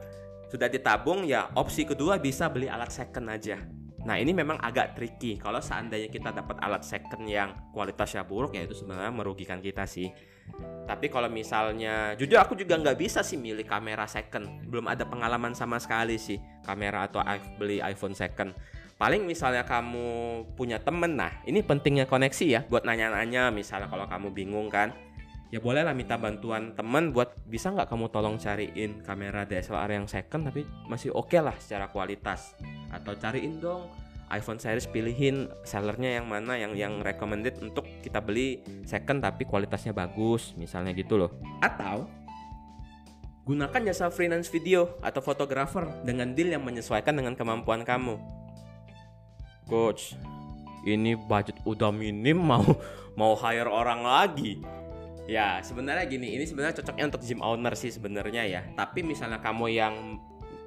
sudah 0.52 0.68
ditabung 0.68 1.24
ya 1.24 1.48
opsi 1.56 1.88
kedua 1.88 2.20
bisa 2.20 2.46
beli 2.52 2.68
alat 2.68 2.92
second 2.92 3.32
aja 3.32 3.56
Nah 4.02 4.18
ini 4.18 4.34
memang 4.34 4.58
agak 4.58 4.98
tricky 4.98 5.38
kalau 5.38 5.62
seandainya 5.62 6.10
kita 6.10 6.34
dapat 6.34 6.58
alat 6.58 6.82
second 6.82 7.22
yang 7.22 7.54
kualitasnya 7.70 8.26
buruk 8.26 8.58
ya 8.58 8.66
itu 8.66 8.74
sebenarnya 8.74 9.14
merugikan 9.14 9.62
kita 9.62 9.86
sih. 9.86 10.10
Tapi 10.82 11.06
kalau 11.06 11.30
misalnya 11.30 12.18
jujur 12.18 12.42
aku 12.42 12.58
juga 12.58 12.74
nggak 12.74 12.98
bisa 12.98 13.22
sih 13.22 13.38
milih 13.38 13.62
kamera 13.62 14.10
second, 14.10 14.66
belum 14.66 14.90
ada 14.90 15.06
pengalaman 15.06 15.54
sama 15.54 15.78
sekali 15.78 16.18
sih 16.18 16.42
kamera 16.66 17.06
atau 17.06 17.22
beli 17.54 17.78
iPhone 17.78 18.18
second. 18.18 18.50
Paling 18.98 19.22
misalnya 19.22 19.66
kamu 19.66 20.42
punya 20.54 20.78
temen, 20.82 21.18
nah 21.18 21.30
ini 21.46 21.62
pentingnya 21.62 22.06
koneksi 22.06 22.46
ya 22.46 22.60
buat 22.66 22.86
nanya-nanya 22.86 23.50
misalnya 23.54 23.86
kalau 23.90 24.06
kamu 24.06 24.34
bingung 24.34 24.66
kan 24.70 24.94
ya 25.52 25.60
bolehlah 25.60 25.92
minta 25.92 26.16
bantuan 26.16 26.72
temen 26.72 27.12
buat 27.12 27.36
bisa 27.44 27.68
nggak 27.68 27.92
kamu 27.92 28.08
tolong 28.08 28.40
cariin 28.40 29.04
kamera 29.04 29.44
DSLR 29.44 30.00
yang 30.00 30.08
second 30.08 30.48
tapi 30.48 30.64
masih 30.88 31.12
oke 31.12 31.28
okay 31.28 31.44
lah 31.44 31.52
secara 31.60 31.92
kualitas. 31.92 32.56
Atau 32.88 33.20
cariin 33.20 33.60
dong 33.60 33.92
iPhone 34.32 34.56
series 34.56 34.88
pilihin 34.88 35.52
sellernya 35.60 36.16
yang 36.16 36.24
mana 36.24 36.56
yang 36.56 36.72
yang 36.72 37.04
recommended 37.04 37.60
untuk 37.60 37.84
kita 38.00 38.24
beli 38.24 38.64
second 38.88 39.20
tapi 39.20 39.44
kualitasnya 39.44 39.92
bagus 39.92 40.56
misalnya 40.56 40.96
gitu 40.96 41.20
loh. 41.20 41.36
Atau 41.60 42.08
gunakan 43.44 43.92
jasa 43.92 44.08
freelance 44.08 44.48
video 44.48 44.96
atau 45.04 45.20
fotografer 45.20 45.84
dengan 46.00 46.32
deal 46.32 46.48
yang 46.48 46.64
menyesuaikan 46.64 47.12
dengan 47.12 47.36
kemampuan 47.36 47.84
kamu. 47.84 48.16
Coach 49.68 50.16
ini 50.88 51.12
budget 51.12 51.60
udah 51.68 51.92
minim 51.92 52.40
mau 52.40 52.64
mau 53.20 53.36
hire 53.36 53.68
orang 53.68 54.00
lagi 54.00 54.64
Ya, 55.30 55.62
sebenarnya 55.62 56.02
gini, 56.10 56.34
ini 56.34 56.42
sebenarnya 56.42 56.82
cocoknya 56.82 57.14
untuk 57.14 57.22
gym 57.22 57.40
owner 57.46 57.74
sih 57.78 57.94
sebenarnya 57.94 58.42
ya. 58.42 58.62
Tapi 58.74 59.06
misalnya 59.06 59.38
kamu 59.38 59.66
yang 59.70 60.18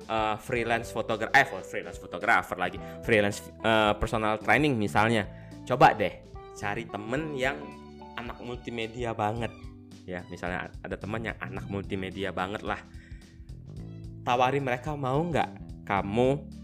uh, 0.07 0.39
freelance 0.39 0.95
fotografer, 0.95 1.35
eh 1.35 1.47
freelance 1.67 1.99
fotografer 1.99 2.55
lagi, 2.55 2.79
freelance 3.03 3.43
uh, 3.67 3.91
personal 3.99 4.39
training 4.39 4.79
misalnya, 4.79 5.27
coba 5.67 5.91
deh 5.91 6.23
cari 6.55 6.87
temen 6.87 7.35
yang 7.35 7.59
anak 8.15 8.39
multimedia 8.39 9.11
banget. 9.11 9.51
Ya, 10.07 10.23
misalnya 10.31 10.71
ada 10.79 10.95
teman 10.95 11.19
yang 11.19 11.35
anak 11.43 11.67
multimedia 11.67 12.31
banget 12.31 12.63
lah. 12.63 12.79
Tawari 14.23 14.63
mereka 14.63 14.95
mau 14.95 15.19
nggak 15.19 15.83
kamu 15.83 16.55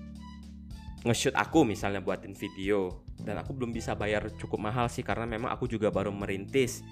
nge-shoot 1.02 1.34
aku 1.34 1.66
misalnya 1.66 2.00
buatin 2.02 2.38
video 2.38 3.02
dan 3.22 3.42
aku 3.42 3.54
belum 3.54 3.74
bisa 3.74 3.98
bayar 3.98 4.30
cukup 4.38 4.70
mahal 4.70 4.86
sih 4.90 5.02
karena 5.06 5.26
memang 5.26 5.50
aku 5.54 5.66
juga 5.70 5.90
baru 5.90 6.14
merintis 6.14 6.86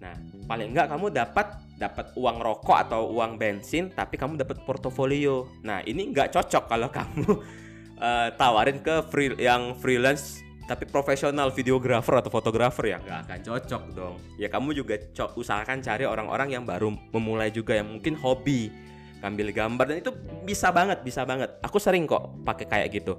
Nah, 0.00 0.16
paling 0.48 0.72
enggak 0.72 0.88
kamu 0.88 1.12
dapat 1.12 1.46
dapat 1.76 2.12
uang 2.16 2.36
rokok 2.44 2.76
atau 2.76 3.08
uang 3.12 3.40
bensin, 3.40 3.88
tapi 3.92 4.20
kamu 4.20 4.40
dapat 4.40 4.64
portofolio. 4.64 5.48
Nah, 5.64 5.80
ini 5.84 6.12
enggak 6.12 6.32
cocok 6.32 6.64
kalau 6.68 6.88
kamu 6.98 7.28
uh, 8.00 8.28
tawarin 8.34 8.80
ke 8.80 9.04
free 9.12 9.36
yang 9.36 9.76
freelance 9.76 10.40
tapi 10.70 10.86
profesional 10.86 11.50
videografer 11.50 12.22
atau 12.22 12.30
fotografer 12.30 12.94
ya 12.94 13.02
nggak 13.02 13.18
akan 13.26 13.40
cocok 13.42 13.82
dong. 13.90 14.14
Ya 14.38 14.46
kamu 14.46 14.70
juga 14.70 15.02
co 15.10 15.34
usahakan 15.34 15.82
cari 15.82 16.06
orang-orang 16.06 16.54
yang 16.54 16.62
baru 16.62 16.94
memulai 17.10 17.50
juga 17.50 17.74
yang 17.74 17.90
mungkin 17.90 18.14
hobi 18.14 18.70
ngambil 19.18 19.50
gambar 19.50 19.84
dan 19.90 19.96
itu 19.98 20.14
bisa 20.46 20.70
banget, 20.70 21.02
bisa 21.02 21.26
banget. 21.26 21.50
Aku 21.66 21.82
sering 21.82 22.06
kok 22.06 22.38
pakai 22.46 22.70
kayak 22.70 22.88
gitu. 23.02 23.18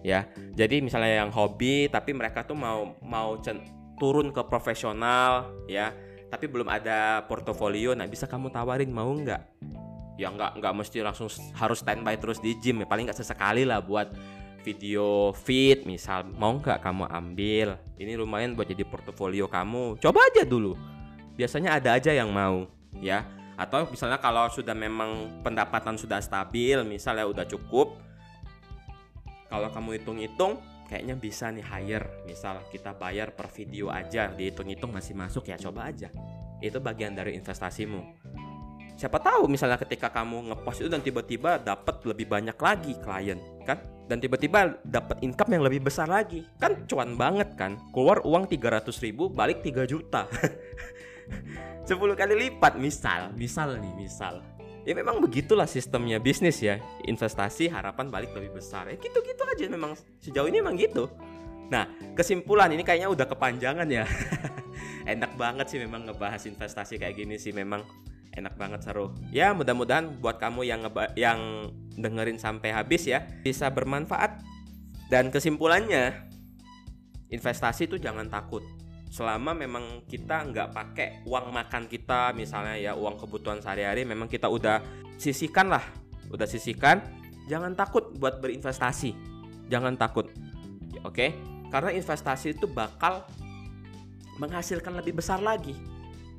Ya. 0.00 0.24
Jadi 0.56 0.80
misalnya 0.80 1.20
yang 1.20 1.28
hobi 1.36 1.92
tapi 1.92 2.16
mereka 2.16 2.48
tuh 2.48 2.56
mau 2.56 2.96
mau 3.04 3.36
turun 4.00 4.32
ke 4.32 4.40
profesional 4.48 5.52
ya 5.68 5.92
tapi 6.26 6.50
belum 6.50 6.66
ada 6.66 7.22
portofolio 7.30 7.94
nah 7.94 8.06
bisa 8.06 8.26
kamu 8.26 8.50
tawarin 8.50 8.90
mau 8.90 9.10
nggak? 9.14 9.42
Ya 10.16 10.32
nggak 10.32 10.58
nggak 10.58 10.74
mesti 10.74 11.04
langsung 11.04 11.28
harus 11.54 11.78
standby 11.84 12.16
terus 12.16 12.40
di 12.40 12.56
gym 12.58 12.82
ya 12.82 12.86
paling 12.88 13.06
nggak 13.06 13.20
sesekali 13.20 13.68
lah 13.68 13.84
buat 13.84 14.10
video 14.66 15.30
fit 15.36 15.86
misal 15.86 16.26
mau 16.26 16.58
nggak 16.58 16.82
kamu 16.82 17.04
ambil? 17.06 17.68
Ini 17.96 18.18
lumayan 18.18 18.58
buat 18.58 18.66
jadi 18.66 18.82
portofolio 18.82 19.46
kamu 19.46 20.02
coba 20.02 20.20
aja 20.32 20.42
dulu. 20.42 20.74
Biasanya 21.36 21.78
ada 21.78 21.94
aja 21.94 22.10
yang 22.10 22.32
mau 22.32 22.66
ya. 22.98 23.22
Atau 23.56 23.88
misalnya 23.88 24.20
kalau 24.20 24.52
sudah 24.52 24.76
memang 24.76 25.40
pendapatan 25.40 25.96
sudah 25.96 26.20
stabil 26.20 26.76
misalnya 26.84 27.24
udah 27.24 27.48
cukup 27.48 27.96
kalau 29.48 29.72
kamu 29.72 29.96
hitung-hitung 30.02 30.60
kayaknya 30.86 31.14
bisa 31.18 31.50
nih 31.50 31.66
hire. 31.66 32.24
Misal 32.24 32.62
kita 32.70 32.94
bayar 32.94 33.34
per 33.34 33.50
video 33.50 33.90
aja 33.90 34.30
dihitung-hitung 34.32 34.94
masih 34.94 35.18
masuk 35.18 35.50
ya 35.50 35.58
coba 35.58 35.90
aja. 35.90 36.08
Itu 36.62 36.80
bagian 36.80 37.12
dari 37.12 37.36
investasimu. 37.36 38.00
Siapa 38.96 39.20
tahu 39.20 39.44
misalnya 39.44 39.76
ketika 39.76 40.08
kamu 40.08 40.48
ngepost 40.48 40.80
itu 40.80 40.88
dan 40.88 41.04
tiba-tiba 41.04 41.60
dapat 41.60 42.00
lebih 42.08 42.32
banyak 42.32 42.56
lagi 42.56 42.96
klien 42.96 43.36
kan? 43.68 43.76
Dan 44.06 44.22
tiba-tiba 44.22 44.78
dapat 44.86 45.20
income 45.20 45.58
yang 45.58 45.64
lebih 45.66 45.84
besar 45.84 46.08
lagi. 46.08 46.46
Kan 46.56 46.86
cuan 46.88 47.18
banget 47.18 47.58
kan? 47.58 47.76
Keluar 47.92 48.22
uang 48.24 48.48
300 48.48 48.88
ribu 49.04 49.28
balik 49.28 49.60
3 49.60 49.84
juta. 49.84 50.24
10 51.84 51.92
kali 51.92 52.34
lipat 52.34 52.78
misal. 52.80 53.34
Misal 53.36 53.76
nih 53.82 53.92
misal 53.98 54.55
ya 54.86 54.94
memang 54.94 55.18
begitulah 55.18 55.66
sistemnya 55.66 56.22
bisnis 56.22 56.62
ya. 56.62 56.78
Investasi 57.02 57.66
harapan 57.66 58.06
balik 58.08 58.30
lebih 58.38 58.62
besar. 58.62 58.86
Ya 58.86 58.94
gitu-gitu 58.94 59.42
aja 59.42 59.66
memang. 59.66 59.98
Sejauh 60.22 60.46
ini 60.46 60.62
memang 60.62 60.78
gitu. 60.78 61.10
Nah 61.66 61.90
kesimpulan 62.14 62.70
ini 62.70 62.86
kayaknya 62.86 63.10
udah 63.10 63.26
kepanjangan 63.26 63.90
ya. 63.90 64.06
Enak 65.12 65.34
banget 65.34 65.66
sih 65.74 65.82
memang 65.82 66.06
ngebahas 66.06 66.46
investasi 66.46 67.02
kayak 67.02 67.18
gini 67.18 67.34
sih 67.36 67.50
memang. 67.50 67.82
Enak 68.36 68.54
banget 68.54 68.86
seru. 68.86 69.10
Ya 69.34 69.50
mudah-mudahan 69.56 70.22
buat 70.22 70.38
kamu 70.38 70.62
yang 70.68 70.86
yang 71.18 71.72
dengerin 71.98 72.38
sampai 72.38 72.70
habis 72.70 73.10
ya 73.10 73.26
bisa 73.42 73.66
bermanfaat. 73.74 74.38
Dan 75.10 75.34
kesimpulannya 75.34 76.30
investasi 77.32 77.90
itu 77.90 77.98
jangan 77.98 78.30
takut 78.30 78.62
selama 79.10 79.54
memang 79.54 80.04
kita 80.04 80.46
nggak 80.50 80.68
pakai 80.74 81.08
uang 81.24 81.54
makan 81.54 81.86
kita 81.86 82.34
misalnya 82.34 82.74
ya 82.74 82.92
uang 82.98 83.16
kebutuhan 83.16 83.62
sehari-hari 83.62 84.02
memang 84.02 84.26
kita 84.26 84.50
udah 84.50 84.82
sisihkan 85.16 85.70
lah 85.70 85.84
udah 86.30 86.46
sisihkan. 86.48 87.02
Jangan 87.46 87.78
takut 87.78 88.10
buat 88.18 88.42
berinvestasi. 88.42 89.14
Jangan 89.70 89.94
takut. 89.94 90.26
Oke? 91.06 91.30
Okay? 91.30 91.30
karena 91.66 91.90
investasi 91.90 92.54
itu 92.54 92.70
bakal 92.70 93.26
menghasilkan 94.38 94.94
lebih 94.94 95.18
besar 95.18 95.42
lagi. 95.42 95.74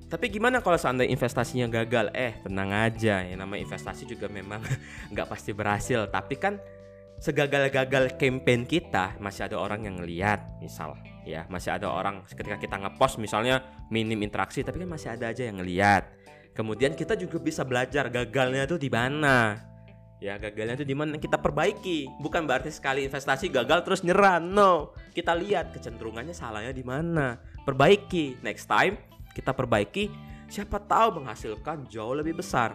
Tapi 0.07 0.31
gimana 0.31 0.63
kalau 0.63 0.79
seandainya 0.79 1.11
investasinya 1.11 1.67
gagal? 1.67 2.07
Eh 2.15 2.39
tenang 2.39 2.71
aja. 2.71 3.27
Ya 3.27 3.35
nama 3.35 3.59
investasi 3.59 4.07
juga 4.07 4.31
memang 4.31 4.63
nggak 5.11 5.27
pasti 5.27 5.51
berhasil. 5.51 6.07
Tapi 6.07 6.39
kan 6.39 6.55
segagal-gagal 7.19 8.15
campaign 8.15 8.63
kita 8.63 9.19
masih 9.19 9.51
ada 9.51 9.59
orang 9.59 9.83
yang 9.83 9.99
ngeliat 9.99 10.39
misal 10.63 10.95
ya 11.27 11.43
masih 11.51 11.75
ada 11.75 11.91
orang 11.91 12.23
ketika 12.31 12.55
kita 12.55 12.79
ngepost 12.79 13.19
misalnya 13.19 13.59
minim 13.91 14.17
interaksi 14.23 14.63
tapi 14.63 14.79
kan 14.79 14.89
masih 14.95 15.11
ada 15.11 15.27
aja 15.27 15.43
yang 15.43 15.59
ngeliat. 15.59 16.07
Kemudian 16.55 16.97
kita 16.97 17.13
juga 17.13 17.37
bisa 17.37 17.61
belajar 17.61 18.09
gagalnya 18.09 18.65
tuh 18.65 18.81
di 18.81 18.89
mana. 18.89 19.61
Ya 20.17 20.41
gagalnya 20.41 20.81
tuh 20.81 20.87
di 20.89 20.97
mana 20.97 21.21
kita 21.21 21.37
perbaiki. 21.37 22.09
Bukan 22.17 22.49
berarti 22.49 22.73
sekali 22.73 23.05
investasi 23.05 23.53
gagal 23.53 23.85
terus 23.85 24.01
nyerah. 24.01 24.41
No 24.41 24.97
kita 25.13 25.37
lihat 25.37 25.69
kecenderungannya 25.69 26.33
salahnya 26.33 26.73
di 26.73 26.81
mana. 26.81 27.37
Perbaiki. 27.61 28.41
Next 28.41 28.65
time 28.65 28.97
kita 29.37 29.53
perbaiki. 29.53 30.09
Siapa 30.49 30.81
tahu 30.81 31.21
menghasilkan 31.21 31.85
jauh 31.93 32.17
lebih 32.17 32.41
besar. 32.41 32.73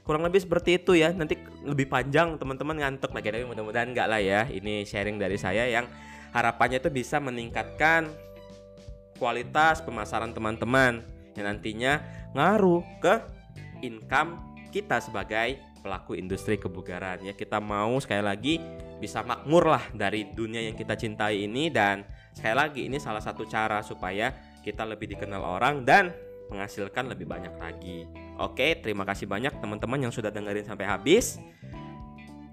Kurang 0.00 0.24
lebih 0.24 0.40
seperti 0.40 0.80
itu 0.80 0.96
ya. 0.96 1.12
Nanti 1.12 1.36
lebih 1.60 1.92
panjang 1.92 2.40
teman-teman 2.40 2.80
ngantuk. 2.80 3.12
Lagi 3.12 3.28
tapi 3.28 3.44
mudah-mudahan 3.44 3.92
enggak 3.92 4.08
lah 4.08 4.20
ya. 4.24 4.48
Ini 4.48 4.88
sharing 4.88 5.20
dari 5.20 5.36
saya 5.36 5.68
yang 5.68 5.84
harapannya 6.34 6.82
itu 6.82 6.90
bisa 6.90 7.22
meningkatkan 7.22 8.10
kualitas 9.16 9.78
pemasaran 9.80 10.34
teman-teman 10.34 11.06
yang 11.38 11.46
nantinya 11.46 12.02
ngaruh 12.34 12.82
ke 12.98 13.14
income 13.86 14.42
kita 14.74 14.98
sebagai 14.98 15.62
pelaku 15.86 16.18
industri 16.18 16.58
kebugaran 16.58 17.22
ya 17.22 17.32
kita 17.36 17.62
mau 17.62 17.94
sekali 18.02 18.24
lagi 18.26 18.54
bisa 18.98 19.22
makmur 19.22 19.70
lah 19.78 19.84
dari 19.94 20.26
dunia 20.26 20.64
yang 20.64 20.74
kita 20.74 20.98
cintai 20.98 21.46
ini 21.46 21.70
dan 21.70 22.02
sekali 22.34 22.56
lagi 22.58 22.80
ini 22.90 22.98
salah 22.98 23.22
satu 23.22 23.46
cara 23.46 23.84
supaya 23.86 24.34
kita 24.66 24.82
lebih 24.82 25.14
dikenal 25.14 25.44
orang 25.44 25.86
dan 25.86 26.10
menghasilkan 26.48 27.08
lebih 27.12 27.28
banyak 27.28 27.52
lagi. 27.56 28.08
Oke, 28.40 28.80
terima 28.80 29.04
kasih 29.04 29.24
banyak 29.28 29.52
teman-teman 29.60 30.08
yang 30.08 30.12
sudah 30.12 30.28
dengerin 30.28 30.66
sampai 30.66 30.88
habis. 30.88 31.40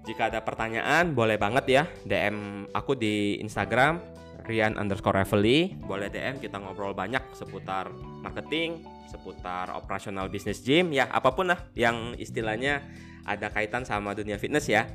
Jika 0.02 0.34
ada 0.34 0.42
pertanyaan, 0.42 1.14
boleh 1.14 1.38
banget 1.38 1.64
ya 1.70 1.82
DM 2.02 2.66
aku 2.74 2.98
di 2.98 3.38
Instagram 3.38 4.02
Rian 4.42 4.74
underscore 4.74 5.22
Revelly. 5.22 5.78
Boleh 5.78 6.10
DM 6.10 6.42
kita 6.42 6.58
ngobrol 6.58 6.90
banyak 6.94 7.22
seputar 7.34 7.94
marketing, 8.22 8.82
seputar 9.06 9.70
operasional 9.70 10.26
bisnis 10.26 10.62
gym, 10.66 10.90
ya 10.90 11.06
apa 11.06 11.30
pun 11.30 11.54
lah 11.54 11.70
yang 11.78 12.18
istilahnya 12.18 12.82
ada 13.22 13.54
kaitan 13.54 13.86
sama 13.86 14.14
dunia 14.18 14.38
fitness 14.42 14.66
ya. 14.66 14.90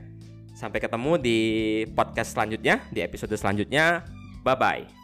Sampai 0.58 0.84
ketemu 0.84 1.22
di 1.22 1.40
podcast 1.94 2.36
selanjutnya, 2.36 2.84
di 2.92 3.00
episode 3.00 3.38
selanjutnya. 3.38 4.04
Bye 4.44 4.58
bye. 4.58 4.97